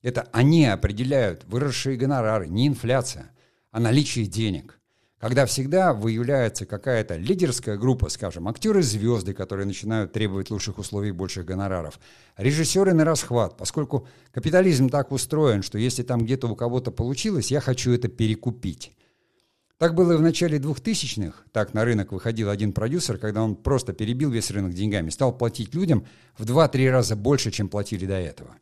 Это 0.02 0.28
они 0.32 0.66
определяют 0.66 1.44
выросшие 1.44 1.96
гонорары, 1.96 2.48
не 2.48 2.66
инфляция, 2.66 3.30
а 3.70 3.78
наличие 3.78 4.26
денег 4.26 4.79
когда 5.20 5.44
всегда 5.44 5.92
выявляется 5.92 6.64
какая-то 6.64 7.16
лидерская 7.16 7.76
группа, 7.76 8.08
скажем, 8.08 8.48
актеры-звезды, 8.48 9.34
которые 9.34 9.66
начинают 9.66 10.12
требовать 10.12 10.50
лучших 10.50 10.78
условий, 10.78 11.12
больших 11.12 11.44
гонораров, 11.44 12.00
режиссеры 12.38 12.94
на 12.94 13.04
расхват, 13.04 13.58
поскольку 13.58 14.08
капитализм 14.32 14.88
так 14.88 15.12
устроен, 15.12 15.62
что 15.62 15.76
если 15.76 16.02
там 16.02 16.24
где-то 16.24 16.48
у 16.48 16.56
кого-то 16.56 16.90
получилось, 16.90 17.50
я 17.50 17.60
хочу 17.60 17.92
это 17.92 18.08
перекупить. 18.08 18.96
Так 19.76 19.94
было 19.94 20.12
и 20.12 20.16
в 20.16 20.22
начале 20.22 20.58
2000-х. 20.58 21.36
Так 21.52 21.74
на 21.74 21.84
рынок 21.84 22.12
выходил 22.12 22.48
один 22.48 22.72
продюсер, 22.72 23.18
когда 23.18 23.42
он 23.42 23.56
просто 23.56 23.92
перебил 23.92 24.30
весь 24.30 24.50
рынок 24.50 24.72
деньгами, 24.72 25.10
стал 25.10 25.36
платить 25.36 25.74
людям 25.74 26.06
в 26.38 26.44
2-3 26.44 26.90
раза 26.90 27.14
больше, 27.14 27.50
чем 27.50 27.68
платили 27.68 28.06
до 28.06 28.14
этого. 28.14 28.56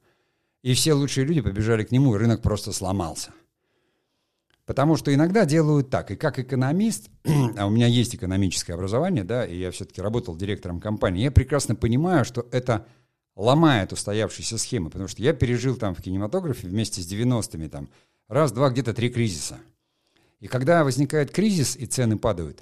И 0.62 0.75
все 0.75 0.92
лучшие 0.92 1.25
люди 1.25 1.40
побежали 1.40 1.85
к 1.85 1.92
нему, 1.92 2.16
и 2.16 2.18
рынок 2.18 2.42
просто 2.42 2.73
сломался. 2.73 3.33
Потому 4.69 4.97
что 4.97 5.15
иногда 5.15 5.47
делают 5.47 5.89
так. 5.89 6.11
И 6.11 6.17
как 6.17 6.39
экономист, 6.39 7.09
а 7.57 7.67
у 7.67 7.71
меня 7.71 7.87
есть 7.87 8.15
экономическое 8.15 8.75
образование, 8.75 9.25
да, 9.25 9.47
и 9.47 9.57
я 9.57 9.71
все-таки 9.71 10.03
работал 10.03 10.37
директором 10.37 10.79
компании, 10.79 11.23
я 11.23 11.31
прекрасно 11.31 11.75
понимаю, 11.75 12.27
что 12.27 12.47
это 12.53 12.87
ломает 13.35 13.95
устоявшиеся 13.95 14.59
схемы, 14.59 14.91
потому 14.91 15.09
что 15.09 15.23
я 15.23 15.33
пережил 15.33 15.77
там 15.77 15.95
в 15.95 16.03
кинематографе 16.03 16.69
вместе 16.69 17.01
с 17.01 17.11
90-ми 17.11 17.69
там 17.69 17.89
раз, 18.29 18.53
два, 18.53 18.69
где-то 18.69 18.93
три 18.93 19.09
кризиса. 19.09 19.57
И 20.39 20.49
когда 20.49 20.85
возникает 20.85 21.31
кризис 21.31 21.75
и 21.75 21.87
цены 21.87 22.19
падают, 22.19 22.61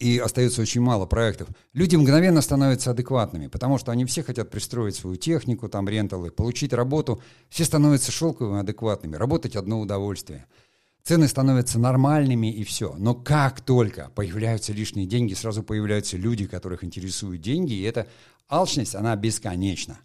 и 0.00 0.18
остается 0.18 0.60
очень 0.60 0.80
мало 0.80 1.06
проектов, 1.06 1.50
люди 1.72 1.94
мгновенно 1.94 2.40
становятся 2.40 2.90
адекватными, 2.90 3.46
потому 3.46 3.78
что 3.78 3.92
они 3.92 4.06
все 4.06 4.24
хотят 4.24 4.50
пристроить 4.50 4.96
свою 4.96 5.14
технику, 5.14 5.68
там, 5.68 5.88
ренталы, 5.88 6.32
получить 6.32 6.72
работу, 6.72 7.22
все 7.48 7.64
становятся 7.64 8.10
шелковыми, 8.10 8.58
адекватными, 8.58 9.14
работать 9.14 9.54
одно 9.54 9.80
удовольствие– 9.80 10.46
Цены 11.02 11.28
становятся 11.28 11.78
нормальными 11.78 12.52
и 12.52 12.62
все. 12.64 12.94
Но 12.98 13.14
как 13.14 13.60
только 13.60 14.10
появляются 14.14 14.72
лишние 14.72 15.06
деньги, 15.06 15.34
сразу 15.34 15.62
появляются 15.62 16.16
люди, 16.16 16.46
которых 16.46 16.84
интересуют 16.84 17.40
деньги, 17.40 17.72
и 17.72 17.82
эта 17.82 18.06
алчность, 18.48 18.94
она 18.94 19.16
бесконечна. 19.16 19.98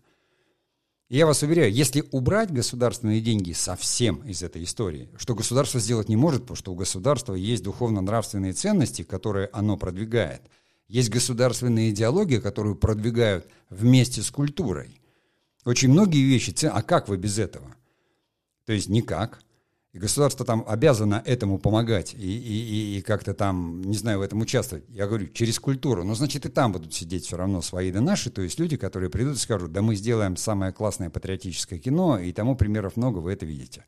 Я 1.08 1.27
вас 1.27 1.43
уверяю, 1.43 1.71
если 1.71 2.03
убрать 2.12 2.51
государственные 2.51 3.21
деньги 3.21 3.51
совсем 3.51 4.23
из 4.27 4.41
этой 4.41 4.63
истории, 4.63 5.10
что 5.17 5.36
государство 5.36 5.79
сделать 5.79 6.10
не 6.10 6.15
может, 6.15 6.41
потому 6.41 6.58
что 6.58 6.71
у 6.71 6.75
государства 6.75 7.36
есть 7.36 7.63
духовно-нравственные 7.63 8.53
ценности, 8.53 9.03
которые 9.03 9.49
оно 9.53 9.77
продвигает. 9.77 10.41
Есть 10.88 11.12
государственная 11.12 11.91
идеология, 11.91 12.41
которую 12.41 12.75
продвигают 12.75 13.47
вместе 13.69 14.23
с 14.23 14.31
культурой. 14.31 14.99
Очень 15.63 15.89
многие 15.89 16.23
вещи, 16.23 16.55
а 16.65 16.81
как 16.81 17.08
вы 17.08 17.17
без 17.17 17.38
этого? 17.38 17.75
То 18.65 18.73
есть 18.73 18.89
никак. 18.89 19.41
И 19.95 19.97
государство 19.97 20.45
там 20.45 20.65
обязано 20.67 21.23
этому 21.25 21.58
помогать 21.58 22.13
и, 22.13 22.17
и, 22.17 22.97
и, 22.97 23.01
как-то 23.01 23.34
там, 23.34 23.81
не 23.81 23.95
знаю, 23.95 24.19
в 24.19 24.23
этом 24.23 24.41
участвовать. 24.41 24.84
Я 24.89 25.08
говорю, 25.08 25.27
через 25.27 25.58
культуру. 25.58 26.03
Но 26.03 26.15
значит 26.15 26.45
и 26.45 26.49
там 26.49 26.73
будут 26.73 26.93
сидеть 26.93 27.25
все 27.25 27.38
равно 27.38 27.62
свои 27.62 27.93
да 27.93 28.01
наши, 28.01 28.29
то 28.29 28.41
есть 28.41 28.60
люди, 28.60 28.75
которые 28.75 29.10
придут 29.10 29.38
и 29.38 29.39
скажут, 29.39 29.71
да 29.71 29.81
мы 29.81 29.95
сделаем 29.95 30.36
самое 30.36 30.73
классное 30.73 31.10
патриотическое 31.10 31.79
кино, 31.79 32.19
и 32.19 32.34
тому 32.34 32.58
примеров 32.58 32.97
много, 32.97 33.19
вы 33.19 33.31
это 33.31 33.45
видите. 33.45 33.86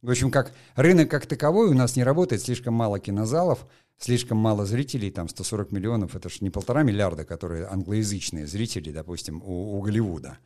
В 0.00 0.08
общем, 0.08 0.30
как 0.30 0.54
рынок 0.76 1.10
как 1.10 1.26
таковой 1.26 1.68
у 1.68 1.74
нас 1.74 1.94
не 1.94 2.04
работает, 2.04 2.40
слишком 2.40 2.72
мало 2.72 2.98
кинозалов, 2.98 3.66
слишком 3.98 4.38
мало 4.38 4.64
зрителей, 4.64 5.10
там 5.10 5.28
140 5.28 5.72
миллионов, 5.72 6.16
это 6.16 6.30
же 6.30 6.38
не 6.40 6.48
полтора 6.48 6.84
миллиарда, 6.84 7.26
которые 7.26 7.66
англоязычные 7.66 8.46
зрители, 8.46 8.92
допустим, 8.92 9.42
у, 9.44 9.76
у 9.76 9.82
Голливуда. 9.82 10.38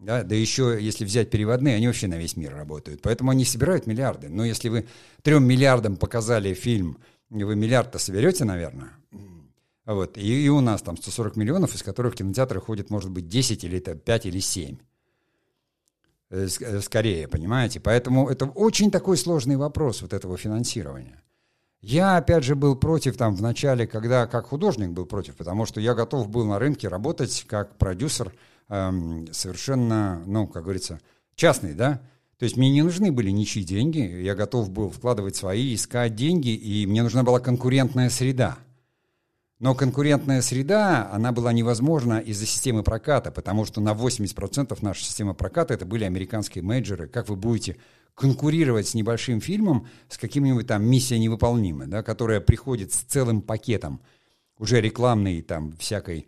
Да, 0.00 0.22
да 0.24 0.34
еще, 0.34 0.78
если 0.80 1.04
взять 1.04 1.28
переводные, 1.28 1.76
они 1.76 1.86
вообще 1.86 2.08
на 2.08 2.14
весь 2.14 2.34
мир 2.34 2.54
работают. 2.54 3.02
Поэтому 3.02 3.32
они 3.32 3.44
собирают 3.44 3.86
миллиарды. 3.86 4.30
Но 4.30 4.46
если 4.46 4.70
вы 4.70 4.88
трем 5.22 5.44
миллиардам 5.44 5.98
показали 5.98 6.54
фильм, 6.54 6.96
вы 7.28 7.54
миллиард-то 7.54 7.98
соберете, 7.98 8.44
наверное. 8.44 8.92
Вот. 9.84 10.16
И, 10.16 10.46
и 10.46 10.48
у 10.48 10.60
нас 10.60 10.80
там 10.80 10.96
140 10.96 11.36
миллионов, 11.36 11.74
из 11.74 11.82
которых 11.82 12.14
в 12.14 12.16
кинотеатры 12.16 12.62
ходит, 12.62 12.88
может 12.88 13.10
быть, 13.10 13.28
10 13.28 13.62
или 13.64 13.76
это 13.76 13.94
5 13.94 14.26
или 14.26 14.38
7. 14.38 14.78
Э, 16.30 16.48
э, 16.60 16.80
скорее, 16.80 17.28
понимаете? 17.28 17.78
Поэтому 17.78 18.30
это 18.30 18.46
очень 18.46 18.90
такой 18.90 19.18
сложный 19.18 19.56
вопрос 19.56 20.00
вот 20.00 20.14
этого 20.14 20.38
финансирования. 20.38 21.22
Я, 21.82 22.16
опять 22.16 22.44
же, 22.44 22.54
был 22.54 22.74
против 22.74 23.18
там 23.18 23.34
в 23.34 23.42
начале, 23.42 23.86
когда 23.86 24.26
как 24.26 24.46
художник 24.46 24.90
был 24.90 25.04
против, 25.04 25.36
потому 25.36 25.66
что 25.66 25.78
я 25.78 25.94
готов 25.94 26.30
был 26.30 26.46
на 26.46 26.58
рынке 26.58 26.88
работать 26.88 27.44
как 27.46 27.76
продюсер– 27.76 28.32
совершенно, 28.70 30.22
ну, 30.26 30.46
как 30.46 30.62
говорится, 30.62 31.00
частный, 31.34 31.74
да, 31.74 32.00
то 32.38 32.44
есть 32.44 32.56
мне 32.56 32.70
не 32.70 32.82
нужны 32.82 33.12
были 33.12 33.28
ничьи 33.30 33.62
деньги, 33.64 33.98
я 33.98 34.34
готов 34.34 34.70
был 34.70 34.90
вкладывать 34.90 35.36
свои, 35.36 35.74
искать 35.74 36.14
деньги, 36.14 36.54
и 36.54 36.86
мне 36.86 37.02
нужна 37.02 37.22
была 37.22 37.40
конкурентная 37.40 38.08
среда. 38.08 38.56
Но 39.58 39.74
конкурентная 39.74 40.40
среда, 40.40 41.10
она 41.12 41.32
была 41.32 41.52
невозможна 41.52 42.18
из-за 42.18 42.46
системы 42.46 42.82
проката, 42.82 43.30
потому 43.30 43.66
что 43.66 43.82
на 43.82 43.92
80% 43.92 44.78
наша 44.80 45.04
система 45.04 45.34
проката 45.34 45.74
это 45.74 45.84
были 45.84 46.04
американские 46.04 46.64
менеджеры. 46.64 47.08
Как 47.08 47.28
вы 47.28 47.36
будете 47.36 47.76
конкурировать 48.14 48.88
с 48.88 48.94
небольшим 48.94 49.42
фильмом, 49.42 49.86
с 50.08 50.16
каким-нибудь 50.16 50.66
там 50.66 50.82
«Миссия 50.84 51.18
невыполнима», 51.18 51.86
да, 51.86 52.02
которая 52.02 52.40
приходит 52.40 52.94
с 52.94 52.98
целым 52.98 53.42
пакетом 53.42 54.00
уже 54.58 54.80
рекламной 54.80 55.42
там 55.42 55.72
всякой 55.76 56.26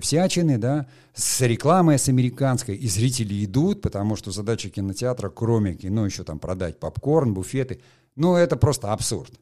всячины, 0.00 0.58
да, 0.58 0.86
с 1.14 1.40
рекламой 1.40 1.98
с 1.98 2.08
американской, 2.08 2.76
и 2.76 2.88
зрители 2.88 3.44
идут, 3.44 3.82
потому 3.82 4.16
что 4.16 4.30
задача 4.30 4.70
кинотеатра, 4.70 5.28
кроме 5.28 5.74
кино, 5.74 6.06
еще 6.06 6.24
там 6.24 6.38
продать 6.38 6.78
попкорн, 6.78 7.34
буфеты. 7.34 7.80
Ну, 8.14 8.36
это 8.36 8.56
просто 8.56 8.92
абсурд. 8.92 9.32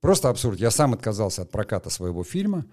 Просто 0.00 0.28
абсурд. 0.28 0.60
Я 0.60 0.70
сам 0.70 0.92
отказался 0.92 1.42
от 1.42 1.50
проката 1.50 1.90
своего 1.90 2.24
фильма, 2.24 2.66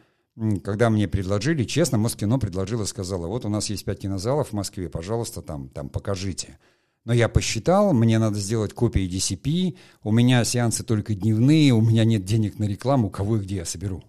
когда 0.63 0.89
мне 0.89 1.07
предложили, 1.07 1.63
честно, 1.63 1.97
Москино 1.97 2.39
предложила, 2.39 2.85
сказала, 2.85 3.27
вот 3.27 3.45
у 3.45 3.49
нас 3.49 3.69
есть 3.69 3.85
пять 3.85 3.99
кинозалов 3.99 4.49
в 4.49 4.53
Москве, 4.53 4.89
пожалуйста, 4.89 5.41
там, 5.41 5.69
там 5.69 5.89
покажите. 5.89 6.57
Но 7.03 7.13
я 7.13 7.27
посчитал, 7.29 7.93
мне 7.93 8.19
надо 8.19 8.37
сделать 8.37 8.73
копии 8.73 9.09
DCP, 9.09 9.77
у 10.03 10.11
меня 10.11 10.43
сеансы 10.43 10.83
только 10.83 11.15
дневные, 11.15 11.73
у 11.73 11.81
меня 11.81 12.05
нет 12.05 12.25
денег 12.25 12.59
на 12.59 12.65
рекламу, 12.65 13.09
кого 13.09 13.37
и 13.37 13.39
где 13.39 13.57
я 13.57 13.65
соберу. 13.65 14.03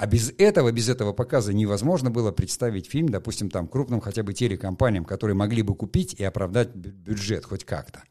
А 0.00 0.06
без 0.06 0.32
этого, 0.38 0.72
без 0.72 0.88
этого 0.88 1.12
показа 1.12 1.52
невозможно 1.52 2.10
было 2.10 2.32
представить 2.32 2.86
фильм, 2.86 3.10
допустим, 3.10 3.50
там 3.50 3.68
крупным 3.68 4.00
хотя 4.00 4.22
бы 4.22 4.32
телекомпаниям, 4.32 5.04
которые 5.04 5.36
могли 5.36 5.60
бы 5.60 5.74
купить 5.74 6.14
и 6.14 6.24
оправдать 6.24 6.74
бюджет 6.74 7.44
хоть 7.44 7.64
как-то. 7.64 8.02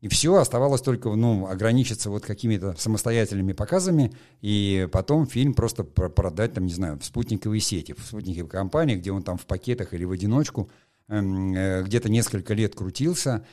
И 0.00 0.08
все, 0.08 0.34
оставалось 0.34 0.80
только 0.80 1.14
ну, 1.14 1.46
ограничиться 1.46 2.10
вот 2.10 2.26
какими-то 2.26 2.74
самостоятельными 2.76 3.52
показами, 3.52 4.14
и 4.40 4.88
потом 4.90 5.28
фильм 5.28 5.54
просто 5.54 5.84
продать, 5.84 6.54
там, 6.54 6.66
не 6.66 6.72
знаю, 6.72 6.98
в 6.98 7.04
спутниковые 7.04 7.60
сети, 7.60 7.92
в 7.92 8.04
спутниковые 8.04 8.50
компании, 8.50 8.96
где 8.96 9.12
он 9.12 9.22
там 9.22 9.38
в 9.38 9.46
пакетах 9.46 9.94
или 9.94 10.02
в 10.02 10.10
одиночку 10.10 10.72
эм, 11.06 11.54
э, 11.54 11.84
где-то 11.84 12.08
несколько 12.08 12.52
лет 12.52 12.74
крутился, 12.74 13.46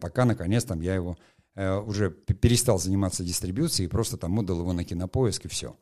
пока, 0.00 0.24
наконец, 0.24 0.64
там 0.64 0.80
я 0.80 0.94
его 0.94 1.18
э, 1.56 1.76
уже 1.76 2.10
перестал 2.10 2.78
заниматься 2.78 3.22
дистрибьюцией 3.22 3.86
и 3.86 3.90
просто 3.90 4.16
там 4.16 4.38
отдал 4.38 4.60
его 4.60 4.72
на 4.72 4.82
кинопоиск 4.82 5.44
и 5.44 5.48
все 5.48 5.76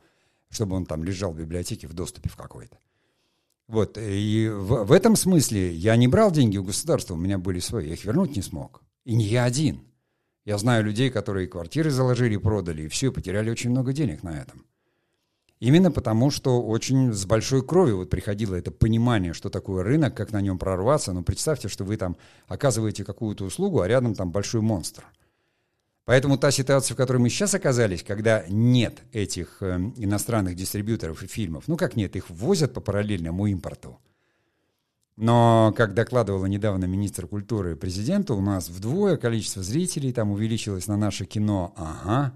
чтобы 0.54 0.76
он 0.76 0.86
там 0.86 1.04
лежал 1.04 1.32
в 1.32 1.38
библиотеке 1.38 1.86
в 1.86 1.92
доступе 1.92 2.28
в 2.30 2.36
какой-то. 2.36 2.78
Вот, 3.66 3.98
и 3.98 4.48
в, 4.48 4.84
в 4.84 4.92
этом 4.92 5.16
смысле 5.16 5.72
я 5.72 5.96
не 5.96 6.06
брал 6.06 6.30
деньги 6.30 6.58
у 6.58 6.64
государства, 6.64 7.14
у 7.14 7.18
меня 7.18 7.38
были 7.38 7.58
свои, 7.60 7.88
я 7.88 7.94
их 7.94 8.04
вернуть 8.04 8.36
не 8.36 8.42
смог. 8.42 8.82
И 9.04 9.14
не 9.14 9.24
я 9.24 9.44
один. 9.44 9.80
Я 10.44 10.58
знаю 10.58 10.84
людей, 10.84 11.10
которые 11.10 11.48
квартиры 11.48 11.90
заложили, 11.90 12.36
продали, 12.36 12.82
и 12.82 12.88
все, 12.88 13.10
потеряли 13.10 13.50
очень 13.50 13.70
много 13.70 13.92
денег 13.92 14.22
на 14.22 14.38
этом. 14.38 14.66
Именно 15.60 15.90
потому, 15.90 16.30
что 16.30 16.60
очень 16.62 17.12
с 17.12 17.24
большой 17.24 17.64
кровью 17.66 17.96
вот 17.96 18.10
приходило 18.10 18.54
это 18.54 18.70
понимание, 18.70 19.32
что 19.32 19.48
такое 19.48 19.82
рынок, 19.82 20.14
как 20.14 20.32
на 20.32 20.42
нем 20.42 20.58
прорваться. 20.58 21.14
Но 21.14 21.22
представьте, 21.22 21.68
что 21.68 21.84
вы 21.84 21.96
там 21.96 22.18
оказываете 22.48 23.04
какую-то 23.04 23.44
услугу, 23.44 23.80
а 23.80 23.88
рядом 23.88 24.14
там 24.14 24.30
большой 24.30 24.60
монстр– 24.60 25.06
Поэтому 26.04 26.36
та 26.36 26.50
ситуация, 26.50 26.94
в 26.94 26.98
которой 26.98 27.16
мы 27.18 27.30
сейчас 27.30 27.54
оказались, 27.54 28.02
когда 28.02 28.44
нет 28.48 29.02
этих 29.12 29.62
э, 29.62 29.76
иностранных 29.96 30.54
дистрибьюторов 30.54 31.22
и 31.22 31.26
фильмов, 31.26 31.64
ну 31.66 31.76
как 31.76 31.96
нет, 31.96 32.14
их 32.14 32.28
ввозят 32.28 32.74
по 32.74 32.80
параллельному 32.80 33.46
импорту. 33.46 33.98
Но, 35.16 35.72
как 35.76 35.94
докладывала 35.94 36.46
недавно 36.46 36.86
министр 36.86 37.26
культуры 37.26 37.76
президента, 37.76 38.34
у 38.34 38.40
нас 38.40 38.68
вдвое 38.68 39.16
количество 39.16 39.62
зрителей 39.62 40.12
там 40.12 40.32
увеличилось 40.32 40.88
на 40.88 40.96
наше 40.96 41.24
кино. 41.24 41.72
Ага. 41.76 42.34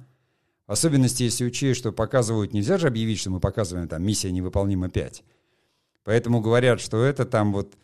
В 0.66 0.72
особенности, 0.72 1.24
если 1.24 1.44
учесть, 1.44 1.80
что 1.80 1.92
показывают, 1.92 2.52
нельзя 2.52 2.78
же 2.78 2.86
объявить, 2.86 3.18
что 3.18 3.30
мы 3.30 3.40
показываем 3.40 3.88
там 3.88 4.04
«Миссия 4.04 4.30
невыполнима 4.30 4.86
5». 4.86 5.22
Поэтому 6.04 6.40
говорят, 6.40 6.80
что 6.80 7.02
это 7.02 7.24
там 7.24 7.52
вот 7.52 7.74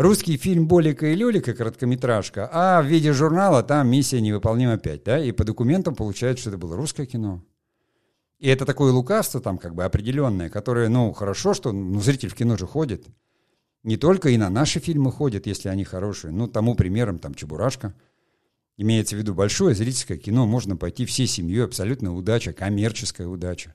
русский 0.00 0.36
фильм 0.36 0.66
«Болика 0.66 1.06
и 1.06 1.14
Лёлика», 1.14 1.52
короткометражка, 1.52 2.48
а 2.52 2.82
в 2.82 2.86
виде 2.86 3.12
журнала 3.12 3.62
там 3.62 3.88
«Миссия 3.88 4.20
невыполнима 4.20 4.74
5», 4.74 5.02
да, 5.04 5.22
и 5.22 5.30
по 5.32 5.44
документам 5.44 5.94
получается, 5.94 6.42
что 6.42 6.50
это 6.50 6.58
было 6.58 6.76
русское 6.76 7.06
кино. 7.06 7.44
И 8.38 8.48
это 8.48 8.64
такое 8.64 8.92
лукавство 8.92 9.40
там 9.40 9.58
как 9.58 9.74
бы 9.74 9.84
определенное, 9.84 10.48
которое, 10.48 10.88
ну, 10.88 11.12
хорошо, 11.12 11.52
что 11.52 11.72
ну, 11.72 12.00
зритель 12.00 12.30
в 12.30 12.34
кино 12.34 12.56
же 12.56 12.66
ходит. 12.66 13.06
Не 13.82 13.98
только 13.98 14.30
и 14.30 14.38
на 14.38 14.48
наши 14.48 14.80
фильмы 14.80 15.12
ходят, 15.12 15.46
если 15.46 15.68
они 15.68 15.84
хорошие. 15.84 16.32
Ну, 16.32 16.48
тому 16.48 16.74
примером 16.74 17.18
там 17.18 17.34
«Чебурашка». 17.34 17.94
Имеется 18.78 19.14
в 19.14 19.18
виду 19.18 19.34
большое 19.34 19.74
зрительское 19.74 20.16
кино, 20.16 20.46
можно 20.46 20.74
пойти 20.74 21.04
всей 21.04 21.26
семьей, 21.26 21.64
абсолютно 21.64 22.14
удача, 22.14 22.54
коммерческая 22.54 23.28
удача. 23.28 23.74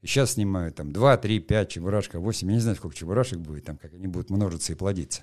И 0.00 0.06
сейчас 0.06 0.32
снимают 0.32 0.76
там 0.76 0.94
2, 0.94 1.16
3, 1.18 1.40
5, 1.40 1.68
Чебурашка, 1.68 2.18
8, 2.18 2.48
я 2.48 2.54
не 2.54 2.60
знаю, 2.60 2.76
сколько 2.76 2.96
Чебурашек 2.96 3.38
будет, 3.38 3.66
там 3.66 3.76
как 3.76 3.92
они 3.92 4.06
будут 4.06 4.30
множиться 4.30 4.72
и 4.72 4.76
плодиться. 4.76 5.20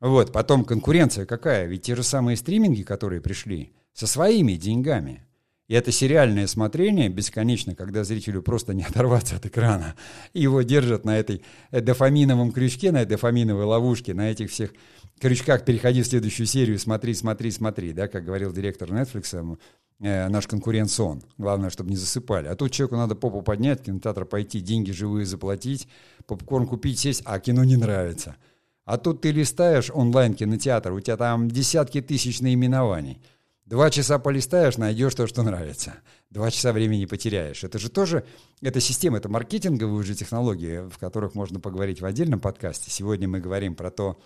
Вот, 0.00 0.32
потом 0.32 0.64
конкуренция 0.64 1.26
какая? 1.26 1.66
Ведь 1.66 1.82
те 1.82 1.96
же 1.96 2.02
самые 2.02 2.36
стриминги, 2.36 2.82
которые 2.82 3.20
пришли, 3.20 3.72
со 3.92 4.06
своими 4.06 4.52
деньгами. 4.52 5.24
И 5.66 5.74
это 5.74 5.92
сериальное 5.92 6.46
смотрение 6.46 7.10
бесконечно, 7.10 7.74
когда 7.74 8.04
зрителю 8.04 8.42
просто 8.42 8.74
не 8.74 8.84
оторваться 8.88 9.36
от 9.36 9.46
экрана. 9.46 9.96
Его 10.32 10.62
держат 10.62 11.04
на 11.04 11.18
этой 11.18 11.42
э, 11.70 11.80
дофаминовом 11.80 12.52
крючке, 12.52 12.92
на 12.92 13.02
этой 13.02 13.10
дофаминовой 13.10 13.64
ловушке, 13.64 14.14
на 14.14 14.30
этих 14.30 14.50
всех 14.50 14.72
крючках 15.20 15.64
«переходи 15.64 16.02
в 16.02 16.06
следующую 16.06 16.46
серию, 16.46 16.78
смотри, 16.78 17.12
смотри, 17.12 17.50
смотри», 17.50 17.92
да, 17.92 18.06
как 18.06 18.24
говорил 18.24 18.52
директор 18.52 18.88
Netflix, 18.88 19.58
э, 20.00 20.28
наш 20.28 20.46
конкурент 20.46 20.90
сон. 20.90 21.22
Главное, 21.36 21.70
чтобы 21.70 21.90
не 21.90 21.96
засыпали. 21.96 22.46
А 22.46 22.54
тут 22.54 22.70
человеку 22.70 22.96
надо 22.96 23.16
попу 23.16 23.42
поднять, 23.42 23.80
в 23.80 23.84
кинотеатр 23.84 24.24
пойти, 24.24 24.60
деньги 24.60 24.92
живые 24.92 25.26
заплатить, 25.26 25.88
попкорн 26.26 26.66
купить, 26.66 27.00
сесть, 27.00 27.22
а 27.24 27.40
кино 27.40 27.64
не 27.64 27.76
нравится– 27.76 28.36
а 28.88 28.96
тут 28.96 29.20
ты 29.20 29.32
листаешь 29.32 29.90
онлайн-кинотеатр, 29.92 30.92
у 30.92 31.00
тебя 31.00 31.18
там 31.18 31.50
десятки 31.50 32.00
тысяч 32.00 32.40
наименований. 32.40 33.20
Два 33.66 33.90
часа 33.90 34.18
полистаешь, 34.18 34.78
найдешь 34.78 35.14
то, 35.14 35.26
что 35.26 35.42
нравится. 35.42 35.96
Два 36.30 36.50
часа 36.50 36.72
времени 36.72 37.04
потеряешь. 37.04 37.62
Это 37.64 37.78
же 37.78 37.90
тоже, 37.90 38.24
это 38.62 38.80
система, 38.80 39.18
это 39.18 39.28
маркетинговые 39.28 39.94
уже 39.94 40.14
технологии, 40.14 40.88
в 40.88 40.96
которых 40.96 41.34
можно 41.34 41.60
поговорить 41.60 42.00
в 42.00 42.06
отдельном 42.06 42.40
подкасте. 42.40 42.90
Сегодня 42.90 43.28
мы 43.28 43.40
говорим 43.40 43.74
про 43.74 43.90
то, 43.90 44.18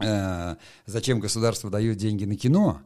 э, 0.00 0.56
зачем 0.86 1.20
государство 1.20 1.70
дает 1.70 1.98
деньги 1.98 2.24
на 2.24 2.34
кино. 2.34 2.82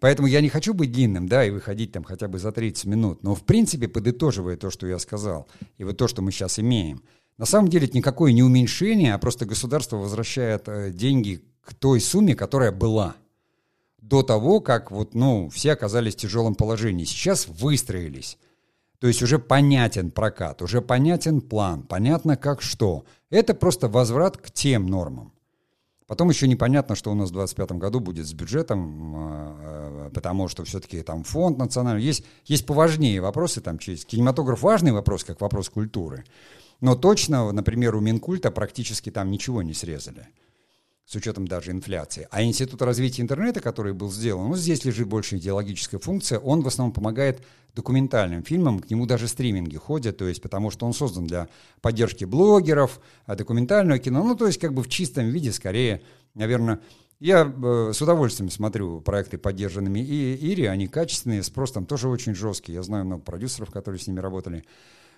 Поэтому 0.00 0.28
я 0.28 0.42
не 0.42 0.50
хочу 0.50 0.74
быть 0.74 0.92
длинным, 0.92 1.28
да, 1.28 1.46
и 1.46 1.50
выходить 1.50 1.92
там 1.92 2.04
хотя 2.04 2.28
бы 2.28 2.38
за 2.38 2.52
30 2.52 2.84
минут. 2.84 3.22
Но 3.22 3.34
в 3.34 3.42
принципе, 3.44 3.88
подытоживая 3.88 4.58
то, 4.58 4.68
что 4.68 4.86
я 4.86 4.98
сказал, 4.98 5.48
и 5.78 5.84
вот 5.84 5.96
то, 5.96 6.08
что 6.08 6.20
мы 6.20 6.30
сейчас 6.30 6.58
имеем– 6.58 7.02
на 7.36 7.46
самом 7.46 7.68
деле 7.68 7.86
это 7.86 7.96
никакое 7.96 8.32
не 8.32 8.42
уменьшение, 8.42 9.14
а 9.14 9.18
просто 9.18 9.44
государство 9.46 9.96
возвращает 9.96 10.68
э, 10.68 10.90
деньги 10.90 11.42
к 11.62 11.74
той 11.74 12.00
сумме, 12.00 12.34
которая 12.34 12.70
была 12.72 13.16
до 13.98 14.22
того, 14.22 14.60
как 14.60 14.90
вот, 14.90 15.14
ну, 15.14 15.48
все 15.48 15.72
оказались 15.72 16.14
в 16.14 16.18
тяжелом 16.18 16.54
положении. 16.54 17.04
Сейчас 17.04 17.48
выстроились. 17.48 18.38
То 19.00 19.08
есть 19.08 19.22
уже 19.22 19.38
понятен 19.38 20.10
прокат, 20.10 20.62
уже 20.62 20.80
понятен 20.80 21.40
план, 21.40 21.82
понятно 21.82 22.36
как 22.36 22.62
что. 22.62 23.04
Это 23.30 23.54
просто 23.54 23.88
возврат 23.88 24.36
к 24.36 24.50
тем 24.50 24.86
нормам. 24.86 25.32
Потом 26.06 26.28
еще 26.28 26.46
непонятно, 26.46 26.94
что 26.94 27.10
у 27.10 27.14
нас 27.14 27.30
в 27.30 27.32
2025 27.32 27.78
году 27.78 28.00
будет 28.00 28.26
с 28.26 28.34
бюджетом, 28.34 29.14
э, 29.16 30.10
потому 30.14 30.48
что 30.48 30.64
все-таки 30.64 31.00
там 31.02 31.24
фонд 31.24 31.56
национальный. 31.58 32.02
Есть, 32.02 32.24
есть 32.44 32.66
поважнее 32.66 33.20
вопросы, 33.20 33.62
там, 33.62 33.78
через 33.78 34.04
кинематограф 34.04 34.62
важный 34.62 34.92
вопрос, 34.92 35.24
как 35.24 35.40
вопрос 35.40 35.70
культуры. 35.70 36.24
Но 36.84 36.94
точно, 36.94 37.50
например, 37.50 37.96
у 37.96 38.00
Минкульта 38.00 38.50
практически 38.50 39.08
там 39.10 39.30
ничего 39.30 39.62
не 39.62 39.72
срезали 39.72 40.28
с 41.06 41.14
учетом 41.14 41.48
даже 41.48 41.70
инфляции. 41.70 42.28
А 42.30 42.42
Институт 42.42 42.82
развития 42.82 43.22
интернета, 43.22 43.62
который 43.62 43.94
был 43.94 44.12
сделан, 44.12 44.50
ну, 44.50 44.54
здесь 44.54 44.84
лежит 44.84 45.08
больше 45.08 45.38
идеологическая 45.38 45.98
функция, 45.98 46.38
он 46.38 46.60
в 46.60 46.66
основном 46.66 46.92
помогает 46.92 47.42
документальным 47.74 48.42
фильмам, 48.42 48.80
к 48.80 48.90
нему 48.90 49.06
даже 49.06 49.28
стриминги 49.28 49.78
ходят, 49.78 50.18
то 50.18 50.28
есть 50.28 50.42
потому 50.42 50.70
что 50.70 50.84
он 50.84 50.92
создан 50.92 51.26
для 51.26 51.48
поддержки 51.80 52.26
блогеров, 52.26 53.00
а 53.24 53.34
документального 53.34 53.98
кино, 53.98 54.22
ну, 54.22 54.36
то 54.36 54.46
есть 54.46 54.60
как 54.60 54.74
бы 54.74 54.82
в 54.82 54.88
чистом 54.90 55.30
виде, 55.30 55.52
скорее, 55.52 56.02
наверное, 56.34 56.80
я 57.18 57.50
э, 57.50 57.92
с 57.94 58.02
удовольствием 58.02 58.50
смотрю 58.50 59.00
проекты, 59.00 59.38
поддержанными 59.38 60.00
и 60.00 60.52
Ири, 60.52 60.66
они 60.66 60.86
качественные, 60.86 61.44
спрос 61.44 61.72
там 61.72 61.86
тоже 61.86 62.10
очень 62.10 62.34
жесткий, 62.34 62.74
я 62.74 62.82
знаю 62.82 63.06
много 63.06 63.22
продюсеров, 63.22 63.70
которые 63.70 63.98
с 63.98 64.06
ними 64.06 64.20
работали. 64.20 64.64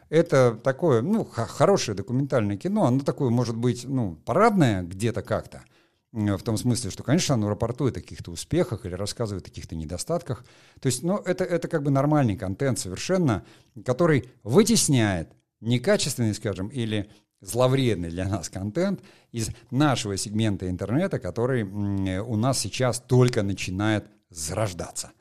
Это 0.08 0.54
такое, 0.62 1.02
ну, 1.02 1.24
хорошее 1.24 1.96
документальное 1.96 2.56
кино, 2.56 2.84
оно 2.86 3.00
такое, 3.00 3.30
может 3.30 3.56
быть, 3.56 3.84
ну, 3.84 4.16
парадное 4.24 4.82
где-то 4.82 5.22
как-то, 5.22 5.64
в 6.12 6.38
том 6.38 6.56
смысле, 6.56 6.90
что, 6.90 7.02
конечно, 7.02 7.34
оно 7.34 7.48
рапортует 7.48 7.96
о 7.96 8.00
каких-то 8.00 8.30
успехах 8.30 8.86
или 8.86 8.94
рассказывает 8.94 9.44
о 9.44 9.48
каких-то 9.50 9.74
недостатках. 9.74 10.44
То 10.80 10.86
есть, 10.86 11.02
ну, 11.02 11.18
это, 11.18 11.44
это 11.44 11.68
как 11.68 11.82
бы 11.82 11.90
нормальный 11.90 12.36
контент 12.36 12.78
совершенно, 12.78 13.44
который 13.84 14.30
вытесняет 14.42 15.32
некачественный, 15.60 16.34
скажем, 16.34 16.68
или 16.68 17.10
зловредный 17.40 18.08
для 18.08 18.28
нас 18.28 18.48
контент 18.48 19.00
из 19.32 19.50
нашего 19.70 20.16
сегмента 20.16 20.70
интернета, 20.70 21.18
который 21.18 21.64
у 21.64 22.36
нас 22.36 22.60
сейчас 22.60 23.00
только 23.00 23.42
начинает 23.42 24.06
зарождаться. 24.30 25.12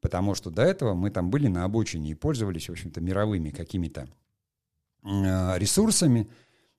Потому 0.00 0.34
что 0.34 0.50
до 0.50 0.62
этого 0.62 0.94
мы 0.94 1.10
там 1.10 1.30
были 1.30 1.46
на 1.46 1.64
обочине 1.64 2.10
и 2.10 2.14
пользовались, 2.14 2.68
в 2.68 2.72
общем-то, 2.72 3.00
мировыми 3.00 3.50
какими-то 3.50 4.08
ресурсами, 5.04 6.28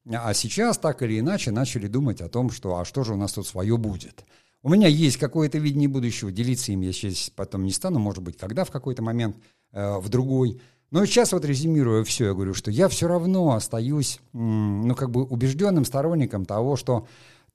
а 0.09 0.33
сейчас 0.33 0.77
так 0.77 1.01
или 1.01 1.19
иначе 1.19 1.51
начали 1.51 1.87
думать 1.87 2.21
о 2.21 2.29
том, 2.29 2.49
что 2.51 2.77
а 2.77 2.85
что 2.85 3.03
же 3.03 3.13
у 3.13 3.17
нас 3.17 3.33
тут 3.33 3.47
свое 3.47 3.77
будет. 3.77 4.25
У 4.61 4.69
меня 4.69 4.87
есть 4.87 5.17
какое-то 5.17 5.57
видение 5.57 5.89
будущего, 5.89 6.31
делиться 6.31 6.71
им 6.71 6.81
я 6.81 6.93
сейчас 6.93 7.29
потом 7.29 7.65
не 7.65 7.71
стану, 7.71 7.99
может 7.99 8.23
быть, 8.23 8.37
когда 8.37 8.63
в 8.63 8.71
какой-то 8.71 9.01
момент, 9.01 9.35
э, 9.73 9.97
в 9.97 10.07
другой. 10.09 10.61
Но 10.89 11.05
сейчас 11.05 11.33
вот 11.33 11.43
резюмируя 11.43 12.03
все, 12.03 12.27
я 12.27 12.33
говорю, 12.33 12.53
что 12.53 12.71
я 12.71 12.87
все 12.87 13.07
равно 13.07 13.53
остаюсь, 13.53 14.19
ну, 14.31 14.95
как 14.95 15.09
бы 15.09 15.23
убежденным 15.23 15.85
сторонником 15.85 16.45
того, 16.45 16.75
что 16.77 17.07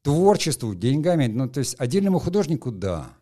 творчеству, 0.03 0.75
деньгами, 0.75 1.29
ну, 1.29 1.49
то 1.49 1.61
есть 1.61 1.77
отдельному 1.79 2.19
художнику– 2.19 2.71
да. 2.73 3.13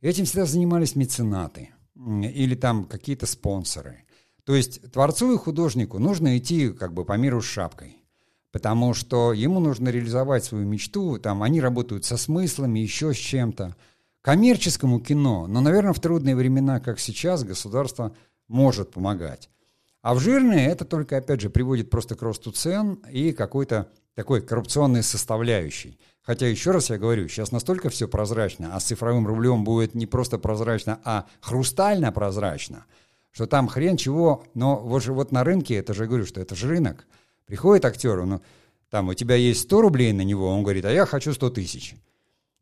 Этим 0.00 0.26
всегда 0.26 0.44
занимались 0.44 0.96
меценаты 0.96 1.70
или 1.96 2.54
там 2.54 2.84
какие-то 2.84 3.24
спонсоры. 3.24 4.04
То 4.44 4.54
есть 4.54 4.92
творцу 4.92 5.34
и 5.34 5.38
художнику 5.38 5.98
нужно 5.98 6.38
идти 6.38 6.70
как 6.70 6.92
бы 6.92 7.04
по 7.04 7.14
миру 7.14 7.40
с 7.40 7.46
шапкой 7.46 7.98
потому 8.54 8.94
что 8.94 9.32
ему 9.32 9.58
нужно 9.58 9.88
реализовать 9.88 10.44
свою 10.44 10.64
мечту, 10.64 11.18
там 11.18 11.42
они 11.42 11.60
работают 11.60 12.04
со 12.04 12.16
смыслами, 12.16 12.78
еще 12.78 13.12
с 13.12 13.16
чем-то. 13.16 13.74
Коммерческому 14.20 15.00
кино, 15.00 15.48
но, 15.48 15.60
наверное, 15.60 15.92
в 15.92 15.98
трудные 15.98 16.36
времена, 16.36 16.78
как 16.78 17.00
сейчас, 17.00 17.42
государство 17.42 18.14
может 18.46 18.92
помогать. 18.92 19.50
А 20.02 20.14
в 20.14 20.20
жирные 20.20 20.68
это 20.68 20.84
только, 20.84 21.16
опять 21.16 21.40
же, 21.40 21.50
приводит 21.50 21.90
просто 21.90 22.14
к 22.14 22.22
росту 22.22 22.52
цен 22.52 23.00
и 23.10 23.32
какой-то 23.32 23.88
такой 24.14 24.40
коррупционной 24.40 25.02
составляющей. 25.02 25.98
Хотя, 26.22 26.46
еще 26.46 26.70
раз 26.70 26.90
я 26.90 26.96
говорю, 26.96 27.26
сейчас 27.26 27.50
настолько 27.50 27.90
все 27.90 28.06
прозрачно, 28.06 28.76
а 28.76 28.78
с 28.78 28.84
цифровым 28.84 29.26
рублем 29.26 29.64
будет 29.64 29.96
не 29.96 30.06
просто 30.06 30.38
прозрачно, 30.38 31.00
а 31.02 31.26
хрустально 31.40 32.12
прозрачно, 32.12 32.84
что 33.34 33.46
там 33.46 33.68
хрен 33.68 33.98
чего, 33.98 34.44
но 34.54 34.76
вот 34.80 35.02
же 35.02 35.12
вот 35.12 35.32
на 35.32 35.44
рынке, 35.44 35.74
это 35.74 35.92
же 35.92 36.06
говорю, 36.06 36.24
что 36.24 36.40
это 36.40 36.54
же 36.54 36.68
рынок– 36.68 37.06
Приходит 37.46 37.84
актер, 37.84 38.24
ну, 38.24 38.40
там, 38.90 39.08
у 39.08 39.14
тебя 39.14 39.34
есть 39.34 39.62
100 39.62 39.80
рублей 39.82 40.12
на 40.12 40.22
него, 40.22 40.48
он 40.48 40.62
говорит, 40.62 40.84
а 40.84 40.92
я 40.92 41.04
хочу 41.04 41.32
100 41.32 41.50
тысяч. 41.50 41.94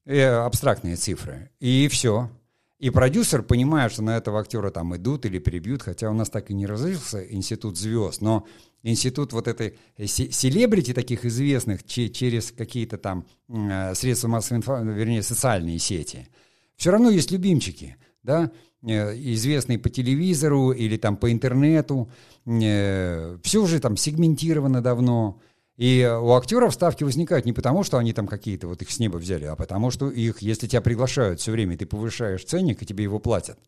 И 0.06 0.18
абстрактные 0.18 0.96
цифры. 0.96 1.50
И 1.60 1.86
все. 1.88 2.30
И 2.78 2.90
продюсер, 2.90 3.42
понимая, 3.42 3.88
что 3.88 4.02
на 4.02 4.16
этого 4.16 4.40
актера 4.40 4.70
там 4.70 4.96
идут 4.96 5.24
или 5.24 5.38
перебьют, 5.38 5.82
хотя 5.82 6.10
у 6.10 6.14
нас 6.14 6.30
так 6.30 6.50
и 6.50 6.54
не 6.54 6.66
развился 6.66 7.24
институт 7.32 7.78
звезд, 7.78 8.20
но 8.20 8.44
институт 8.82 9.32
вот 9.32 9.46
этой 9.46 9.78
селебрити 10.04 10.92
таких 10.92 11.24
известных 11.24 11.84
через 11.84 12.50
какие-то 12.50 12.98
там 12.98 13.24
э, 13.48 13.94
средства 13.94 14.26
массовой 14.26 14.58
информации, 14.58 14.98
вернее, 14.98 15.22
социальные 15.22 15.78
сети, 15.78 16.26
все 16.74 16.90
равно 16.90 17.10
есть 17.10 17.30
любимчики, 17.30 17.96
да, 18.24 18.50
Э, 18.84 19.14
известный 19.14 19.78
по 19.78 19.88
телевизору 19.90 20.72
или 20.72 20.96
там 20.96 21.16
по 21.16 21.30
интернету. 21.30 22.10
Э, 22.46 23.38
Все 23.42 23.62
уже 23.62 23.78
там 23.78 23.96
сегментировано 23.96 24.82
давно. 24.82 25.40
И 25.76 26.04
у 26.04 26.32
актеров 26.32 26.74
ставки 26.74 27.04
возникают 27.04 27.46
не 27.46 27.52
потому, 27.52 27.84
что 27.84 27.98
они 27.98 28.12
там 28.12 28.26
какие-то 28.26 28.66
вот 28.66 28.82
их 28.82 28.90
с 28.90 28.98
неба 28.98 29.16
взяли, 29.16 29.44
а 29.44 29.56
потому 29.56 29.90
что 29.90 30.10
их, 30.10 30.42
если 30.42 30.66
тебя 30.66 30.80
приглашают 30.80 31.40
все 31.40 31.50
время, 31.52 31.78
ты 31.78 31.86
повышаешь 31.86 32.44
ценник, 32.44 32.82
и 32.82 32.86
тебе 32.86 33.04
его 33.04 33.18
платят. 33.18 33.58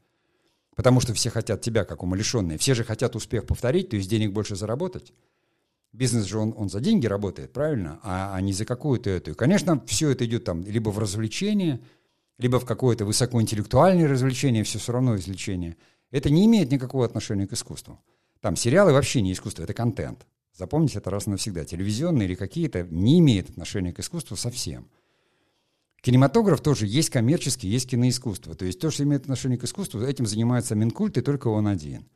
Потому 0.76 1.00
что 1.00 1.14
все 1.14 1.30
хотят 1.30 1.60
тебя, 1.60 1.84
как 1.84 2.02
умалишенные. 2.02 2.58
Все 2.58 2.74
же 2.74 2.84
хотят 2.84 3.16
успех 3.16 3.46
повторить, 3.46 3.90
то 3.90 3.96
есть 3.96 4.10
денег 4.10 4.32
больше 4.32 4.56
заработать. 4.56 5.12
Бизнес 5.92 6.24
же 6.24 6.38
он, 6.38 6.52
он 6.56 6.68
за 6.68 6.80
деньги 6.80 7.06
работает, 7.06 7.52
правильно? 7.52 8.00
А, 8.02 8.34
а 8.34 8.40
не 8.40 8.52
за 8.52 8.64
какую-то 8.64 9.10
эту. 9.10 9.30
И, 9.30 9.34
конечно, 9.34 9.80
все 9.86 10.10
это 10.10 10.26
идет 10.26 10.44
там 10.44 10.64
либо 10.64 10.90
в 10.90 10.98
развлечение, 10.98 11.80
либо 12.38 12.58
в 12.58 12.64
какое-то 12.64 13.04
высокоинтеллектуальное 13.04 14.08
развлечение, 14.08 14.64
все 14.64 14.78
все 14.78 14.92
равно 14.92 15.14
развлечение, 15.14 15.76
это 16.10 16.30
не 16.30 16.46
имеет 16.46 16.70
никакого 16.70 17.04
отношения 17.04 17.46
к 17.46 17.52
искусству. 17.52 18.00
Там 18.40 18.56
сериалы 18.56 18.92
вообще 18.92 19.20
не 19.22 19.32
искусство, 19.32 19.62
это 19.62 19.74
контент. 19.74 20.26
Запомните 20.52 20.98
это 20.98 21.10
раз 21.10 21.26
и 21.26 21.30
навсегда. 21.30 21.64
Телевизионные 21.64 22.28
или 22.28 22.34
какие-то 22.34 22.86
не 22.90 23.18
имеют 23.18 23.50
отношения 23.50 23.92
к 23.92 24.00
искусству 24.00 24.36
совсем. 24.36 24.88
Кинематограф 26.00 26.60
тоже 26.60 26.86
есть 26.86 27.10
коммерческий, 27.10 27.66
есть 27.66 27.88
киноискусство. 27.88 28.54
То 28.54 28.64
есть 28.64 28.78
то, 28.78 28.90
что 28.90 29.02
имеет 29.02 29.22
отношение 29.22 29.58
к 29.58 29.64
искусству, 29.64 30.02
этим 30.02 30.26
занимается 30.26 30.74
Минкульт, 30.74 31.16
и 31.16 31.22
только 31.22 31.48
он 31.48 31.66
один. 31.66 32.06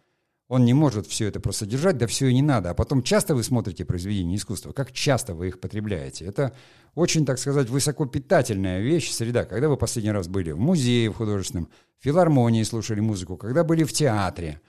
Он 0.49 0.65
не 0.65 0.73
может 0.73 1.07
все 1.07 1.27
это 1.27 1.41
просто 1.41 1.67
держать, 1.67 1.99
да 1.99 2.07
все 2.07 2.29
и 2.29 2.35
не 2.35 2.41
надо. 2.41 2.71
А 2.71 2.75
потом 2.75 3.03
часто 3.03 3.35
вы 3.35 3.43
смотрите 3.43 3.85
произведения 3.85 4.37
искусства, 4.37 4.73
как 4.73 4.93
часто 4.93 5.35
вы 5.35 5.49
их 5.49 5.61
потребляете. 5.61 6.25
Это 6.25 6.55
очень, 6.95 7.27
так 7.27 7.39
сказать, 7.39 7.69
высокопитательная 7.69 8.81
вещь, 8.81 9.11
среда. 9.11 9.45
Когда 9.45 9.69
вы 9.69 9.77
последний 9.77 10.11
раз 10.11 10.27
были 10.27 10.53
в 10.53 10.59
музее 10.59 11.11
в 11.11 11.17
художественном, 11.17 11.69
в 11.99 12.05
филармонии 12.05 12.63
слушали 12.63 13.01
музыку, 13.01 13.37
когда 13.37 13.63
были 13.63 13.85
в 13.85 13.93
театре. 13.93 14.63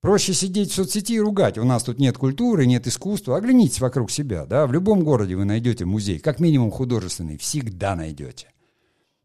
Проще 0.00 0.32
сидеть 0.32 0.70
в 0.70 0.74
соцсети 0.74 1.14
и 1.14 1.20
ругать. 1.20 1.58
У 1.58 1.64
нас 1.64 1.82
тут 1.82 1.98
нет 1.98 2.16
культуры, 2.16 2.66
нет 2.66 2.86
искусства. 2.86 3.36
Оглянитесь 3.36 3.80
вокруг 3.80 4.12
себя. 4.12 4.46
Да? 4.46 4.68
В 4.68 4.72
любом 4.72 5.02
городе 5.02 5.34
вы 5.34 5.44
найдете 5.44 5.86
музей, 5.86 6.20
как 6.20 6.38
минимум 6.38 6.70
художественный. 6.70 7.36
Всегда 7.36 7.96
найдете. 7.96 8.52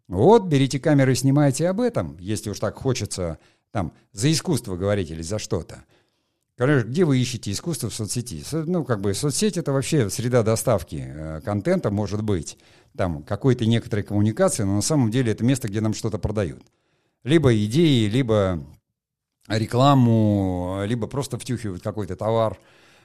Вот, 0.08 0.48
берите 0.48 0.80
камеры 0.80 1.14
и 1.14 1.16
снимайте 1.16 1.70
об 1.70 1.80
этом, 1.80 2.18
если 2.20 2.50
уж 2.50 2.60
так 2.60 2.76
хочется 2.76 3.40
там, 3.74 3.92
за 4.12 4.32
искусство 4.32 4.78
говорить 4.78 5.10
или 5.10 5.24
за 5.24 5.40
что-то. 5.40 5.84
Короче, 6.56 6.86
где 6.86 7.04
вы 7.04 7.18
ищете 7.18 7.52
искусство 7.52 7.90
в 7.90 7.96
соцсети? 7.96 8.44
Ну, 8.52 8.86
как 8.86 9.02
бы 9.02 9.16
соцсеть 9.16 9.58
это 9.58 9.74
вообще 9.74 10.12
среда 10.12 10.44
доставки 10.44 11.04
э, 11.04 11.42
контента, 11.44 11.90
может 11.90 12.22
быть, 12.22 12.60
там 12.96 13.24
какой-то 13.24 13.66
некоторой 13.66 14.04
коммуникации, 14.04 14.62
но 14.62 14.76
на 14.76 14.84
самом 14.84 15.10
деле 15.10 15.32
это 15.32 15.44
место, 15.44 15.68
где 15.68 15.82
нам 15.82 15.96
что-то 15.96 16.20
продают. 16.20 16.62
Либо 17.24 17.56
идеи, 17.66 18.06
либо 18.06 18.64
рекламу, 19.48 20.84
либо 20.86 21.08
просто 21.08 21.40
втюхивают 21.40 21.82
какой-то 21.82 22.16
товар. 22.16 22.60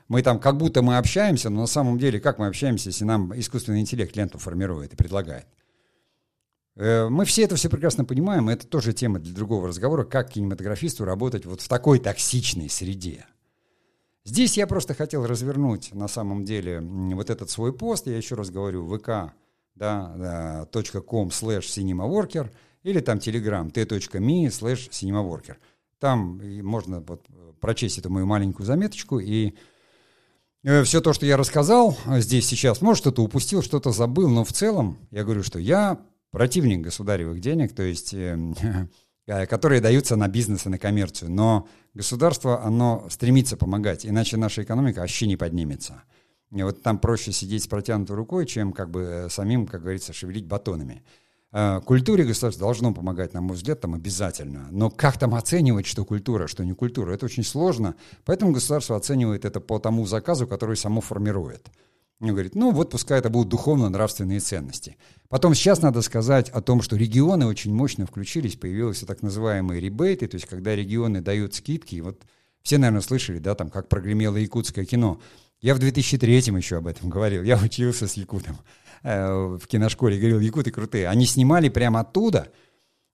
Мы 0.09 0.21
там 0.23 0.39
как 0.39 0.59
будто 0.59 0.83
мы 0.83 0.99
общаемся, 0.99 1.49
но 1.49 1.63
на 1.63 1.67
самом 1.67 1.99
деле 1.99 2.21
как 2.21 2.39
мы 2.39 2.47
общаемся, 2.47 2.91
если 2.91 3.05
нам 3.05 3.33
искусственный 3.41 3.81
интеллект 3.81 4.15
ленту 4.15 4.37
формирует 4.37 4.93
и 4.93 4.97
предлагает? 4.97 5.47
Э, 6.79 7.09
мы 7.09 7.25
все 7.25 7.43
это 7.43 7.57
все 7.57 7.69
прекрасно 7.69 8.05
понимаем, 8.05 8.49
и 8.49 8.53
это 8.53 8.67
тоже 8.67 8.93
тема 8.93 9.19
для 9.19 9.35
другого 9.35 9.69
разговора, 9.69 10.05
как 10.05 10.31
кинематографисту 10.31 11.05
работать 11.05 11.45
вот 11.45 11.61
в 11.61 11.69
такой 11.69 11.99
токсичной 11.99 12.71
среде. 12.71 13.27
Здесь 14.25 14.57
я 14.57 14.67
просто 14.67 14.95
хотел 14.95 15.27
развернуть 15.27 15.93
на 15.93 16.07
самом 16.07 16.45
деле 16.45 16.81
вот 16.81 17.31
этот 17.31 17.51
свой 17.51 17.73
пост, 17.73 18.07
я 18.07 18.17
еще 18.17 18.37
раз 18.37 18.51
говорю, 18.51 18.87
vk, 18.87 19.31
да, 19.75 20.69
.com 20.73 21.29
slash 21.29 21.63
cinemaworker 21.63 22.51
или 22.85 23.01
там 23.01 23.19
telegram 23.19 23.71
t.me 23.71 24.47
slash 24.47 24.91
cinemaworker. 24.91 25.57
Там 25.99 26.41
можно 26.63 27.01
вот 27.01 27.27
прочесть 27.59 27.99
эту 27.99 28.11
мою 28.11 28.27
маленькую 28.27 28.67
заметочку 28.67 29.19
и 29.19 29.55
э, 30.63 30.85
все 30.85 31.01
то, 31.01 31.13
что 31.13 31.27
я 31.27 31.37
рассказал 31.37 31.99
здесь 32.07 32.47
сейчас, 32.47 32.83
может, 32.83 33.03
что-то 33.03 33.23
упустил, 33.23 33.63
что-то 33.63 33.91
забыл, 33.91 34.29
но 34.29 34.45
в 34.45 34.53
целом 34.53 34.99
я 35.11 35.25
говорю, 35.25 35.43
что 35.43 35.59
я 35.59 35.99
противник 36.31 36.81
государевых 36.81 37.41
денег, 37.41 37.75
то 37.75 37.83
есть 37.83 38.15
эм, 38.15 38.55
э, 39.27 39.47
которые 39.47 39.81
даются 39.81 40.17
на 40.17 40.29
бизнес 40.29 40.67
и 40.67 40.69
на 40.69 40.79
коммерцию. 40.79 41.31
Но 41.31 41.69
государство, 41.95 42.63
оно 42.63 43.07
стремится 43.11 43.57
помогать, 43.57 44.07
иначе 44.07 44.37
наша 44.37 44.63
экономика 44.63 45.01
вообще 45.01 45.27
не 45.27 45.37
поднимется. 45.37 46.03
И 46.51 46.63
вот 46.63 46.83
там 46.83 46.99
проще 46.99 47.33
сидеть 47.33 47.65
с 47.65 47.67
протянутой 47.67 48.17
рукой, 48.17 48.47
чем 48.47 48.73
как 48.73 48.91
бы 48.91 49.01
э, 49.01 49.29
самим, 49.29 49.67
как 49.67 49.83
говорится, 49.83 50.13
шевелить 50.13 50.47
батонами. 50.47 51.03
Э, 51.53 51.81
культуре 51.85 52.25
государство 52.25 52.67
должно 52.67 52.95
помогать, 52.95 53.35
на 53.35 53.41
мой 53.41 53.57
взгляд, 53.57 53.81
там 53.81 53.95
обязательно. 53.95 54.69
Но 54.71 54.91
как 54.91 55.19
там 55.19 55.35
оценивать, 55.35 55.87
что 55.87 56.05
культура, 56.05 56.47
что 56.47 56.65
не 56.65 56.73
культура, 56.73 57.13
это 57.13 57.27
очень 57.27 57.45
сложно. 57.45 57.97
Поэтому 58.25 58.53
государство 58.53 58.97
оценивает 58.97 59.45
это 59.45 59.61
по 59.61 59.79
тому 59.79 60.07
заказу, 60.07 60.47
который 60.47 60.77
само 60.77 61.01
формирует. 61.01 61.69
Он 62.21 62.29
говорит, 62.31 62.57
ну 62.57 62.73
вот 62.73 62.91
пускай 62.91 63.21
это 63.21 63.31
будут 63.31 63.49
духовно-нравственные 63.49 64.41
ценности. 64.41 64.97
Потом 65.29 65.55
сейчас 65.55 65.83
надо 65.83 66.03
сказать 66.03 66.49
о 66.51 66.61
том, 66.61 66.83
что 66.83 66.97
регионы 66.97 67.47
очень 67.47 67.73
мощно 67.73 68.07
включились, 68.07 68.57
появились 68.57 69.01
так 69.01 69.23
называемые 69.23 69.81
ребейты, 69.81 70.27
то 70.27 70.35
есть 70.35 70.47
когда 70.47 70.75
регионы 70.75 71.21
дают 71.21 71.55
скидки, 71.55 71.95
и 71.95 72.01
вот 72.01 72.23
все, 72.63 72.79
наверное, 72.79 73.03
слышали, 73.03 73.39
да, 73.39 73.55
там, 73.55 73.71
как 73.71 73.89
прогремело 73.89 74.37
якутское 74.37 74.85
кино. 74.85 75.21
Я 75.61 75.75
в 75.75 75.79
2003-м 75.79 76.57
еще 76.57 76.79
об 76.79 76.89
этом 76.89 77.09
говорил, 77.09 77.43
я 77.45 77.57
учился 77.65 78.09
с 78.09 78.15
якутом 78.15 78.59
э, 79.05 79.57
в 79.61 79.67
киношколе, 79.69 80.19
говорил, 80.19 80.41
якуты 80.41 80.73
крутые. 80.73 81.09
Они 81.09 81.25
снимали 81.25 81.69
прямо 81.69 82.01
оттуда, 82.01 82.51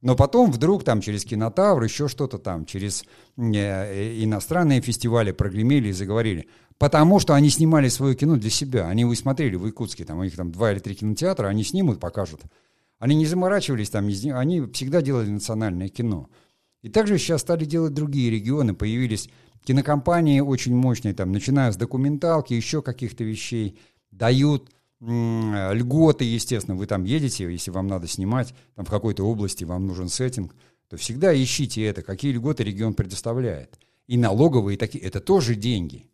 но 0.05 0.17
потом 0.17 0.53
вдруг 0.53 0.85
там 0.85 1.01
через 1.01 1.25
кинотавр, 1.25 1.83
еще 1.83 2.09
что-то 2.09 2.37
там, 2.37 2.67
через 2.67 3.05
э, 3.39 4.23
иностранные 4.23 4.83
фестивали 4.83 5.33
прогремели 5.33 5.89
и 5.89 5.93
заговорили. 5.93 6.47
Потому 6.77 7.21
что 7.21 7.33
они 7.35 7.49
снимали 7.49 7.89
свое 7.89 8.15
кино 8.15 8.37
для 8.37 8.51
себя. 8.51 8.87
Они 8.87 9.07
вы 9.07 9.17
смотрели 9.17 9.57
в 9.57 9.65
Якутске, 9.67 10.05
там 10.05 10.19
у 10.19 10.25
них 10.25 10.37
там 10.37 10.53
два 10.53 10.73
или 10.73 10.79
три 10.79 10.95
кинотеатра, 10.95 11.49
они 11.49 11.65
снимут, 11.65 12.01
покажут. 12.01 12.43
Они 12.99 13.17
не 13.17 13.25
заморачивались 13.25 13.89
там, 13.89 14.09
они 14.35 14.61
всегда 14.75 15.01
делали 15.01 15.31
национальное 15.31 15.89
кино. 15.89 16.29
И 16.83 16.91
также 16.91 17.17
сейчас 17.17 17.41
стали 17.41 17.65
делать 17.65 17.95
другие 17.95 18.31
регионы, 18.31 18.75
появились 18.75 19.31
кинокомпании 19.65 20.41
очень 20.41 20.77
мощные, 20.77 21.15
там, 21.15 21.33
начиная 21.33 21.73
с 21.73 21.77
документалки, 21.77 22.53
еще 22.53 22.83
каких-то 22.83 23.25
вещей, 23.25 23.79
дают 24.11 24.71
льготы, 25.07 26.25
естественно, 26.25 26.77
вы 26.77 26.87
там 26.87 27.05
едете, 27.05 27.45
если 27.51 27.71
вам 27.71 27.87
надо 27.87 28.07
снимать, 28.07 28.55
там 28.75 28.85
в 28.85 28.91
какой-то 28.91 29.25
области 29.25 29.65
вам 29.65 29.87
нужен 29.87 30.09
сеттинг, 30.09 30.55
то 30.89 30.97
всегда 30.97 31.35
ищите 31.35 31.85
это, 31.85 32.03
какие 32.03 32.33
льготы 32.33 32.65
регион 32.65 32.95
предоставляет. 32.95 33.79
И 34.07 34.17
налоговые 34.17 34.77
такие, 34.79 35.03
это 35.03 35.21
тоже 35.21 35.55
деньги. 35.55 36.11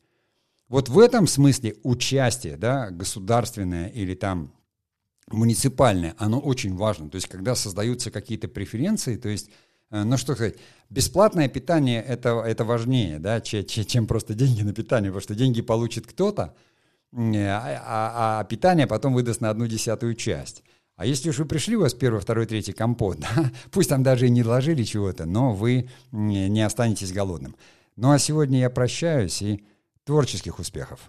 Вот 0.69 0.89
в 0.89 0.99
этом 0.99 1.27
смысле 1.27 1.77
участие, 1.83 2.57
да, 2.57 2.91
государственное 2.91 3.89
или 3.89 4.15
там 4.15 4.53
муниципальное, 5.27 6.15
оно 6.19 6.39
очень 6.39 6.77
важно. 6.77 7.11
То 7.11 7.17
есть, 7.17 7.29
когда 7.29 7.55
создаются 7.55 8.11
какие-то 8.11 8.49
преференции, 8.49 9.17
то 9.17 9.29
есть, 9.29 9.51
э, 9.91 10.03
ну 10.05 10.17
что 10.17 10.35
сказать, 10.35 10.57
бесплатное 10.89 11.49
питание 11.49 12.03
это, 12.03 12.41
это 12.41 12.65
важнее, 12.65 13.19
да, 13.19 13.41
чем, 13.41 13.65
чем 13.65 14.07
просто 14.07 14.35
деньги 14.35 14.63
на 14.63 14.73
питание, 14.73 15.11
потому 15.11 15.23
что 15.23 15.35
деньги 15.35 15.61
получит 15.61 16.07
кто-то, 16.07 16.55
а, 17.13 17.83
а, 17.85 18.41
а 18.41 18.45
питание 18.45 18.87
потом 18.87 19.15
выдаст 19.15 19.41
на 19.41 19.51
одну 19.51 19.67
десятую 19.67 20.15
часть. 20.15 20.63
А 20.97 21.07
если 21.07 21.31
уж 21.31 21.39
вы 21.39 21.47
пришли, 21.47 21.77
у 21.77 21.81
вас 21.81 21.95
первый, 21.95 22.21
второй, 22.21 22.47
третий 22.47 22.73
компот, 22.73 23.19
да, 23.21 23.51
пусть 23.71 23.89
там 23.89 24.03
даже 24.03 24.27
и 24.27 24.31
не 24.31 24.45
ложили 24.45 24.85
чего-то, 24.85 25.25
но 25.25 25.53
вы 25.53 25.89
не 26.13 26.65
останетесь 26.65 27.13
голодным. 27.13 27.57
Ну 27.97 28.11
а 28.13 28.19
сегодня 28.19 28.61
я 28.61 28.71
прощаюсь 28.71 29.43
и 29.43 29.65
творческих 30.05 30.59
успехов. 30.59 31.01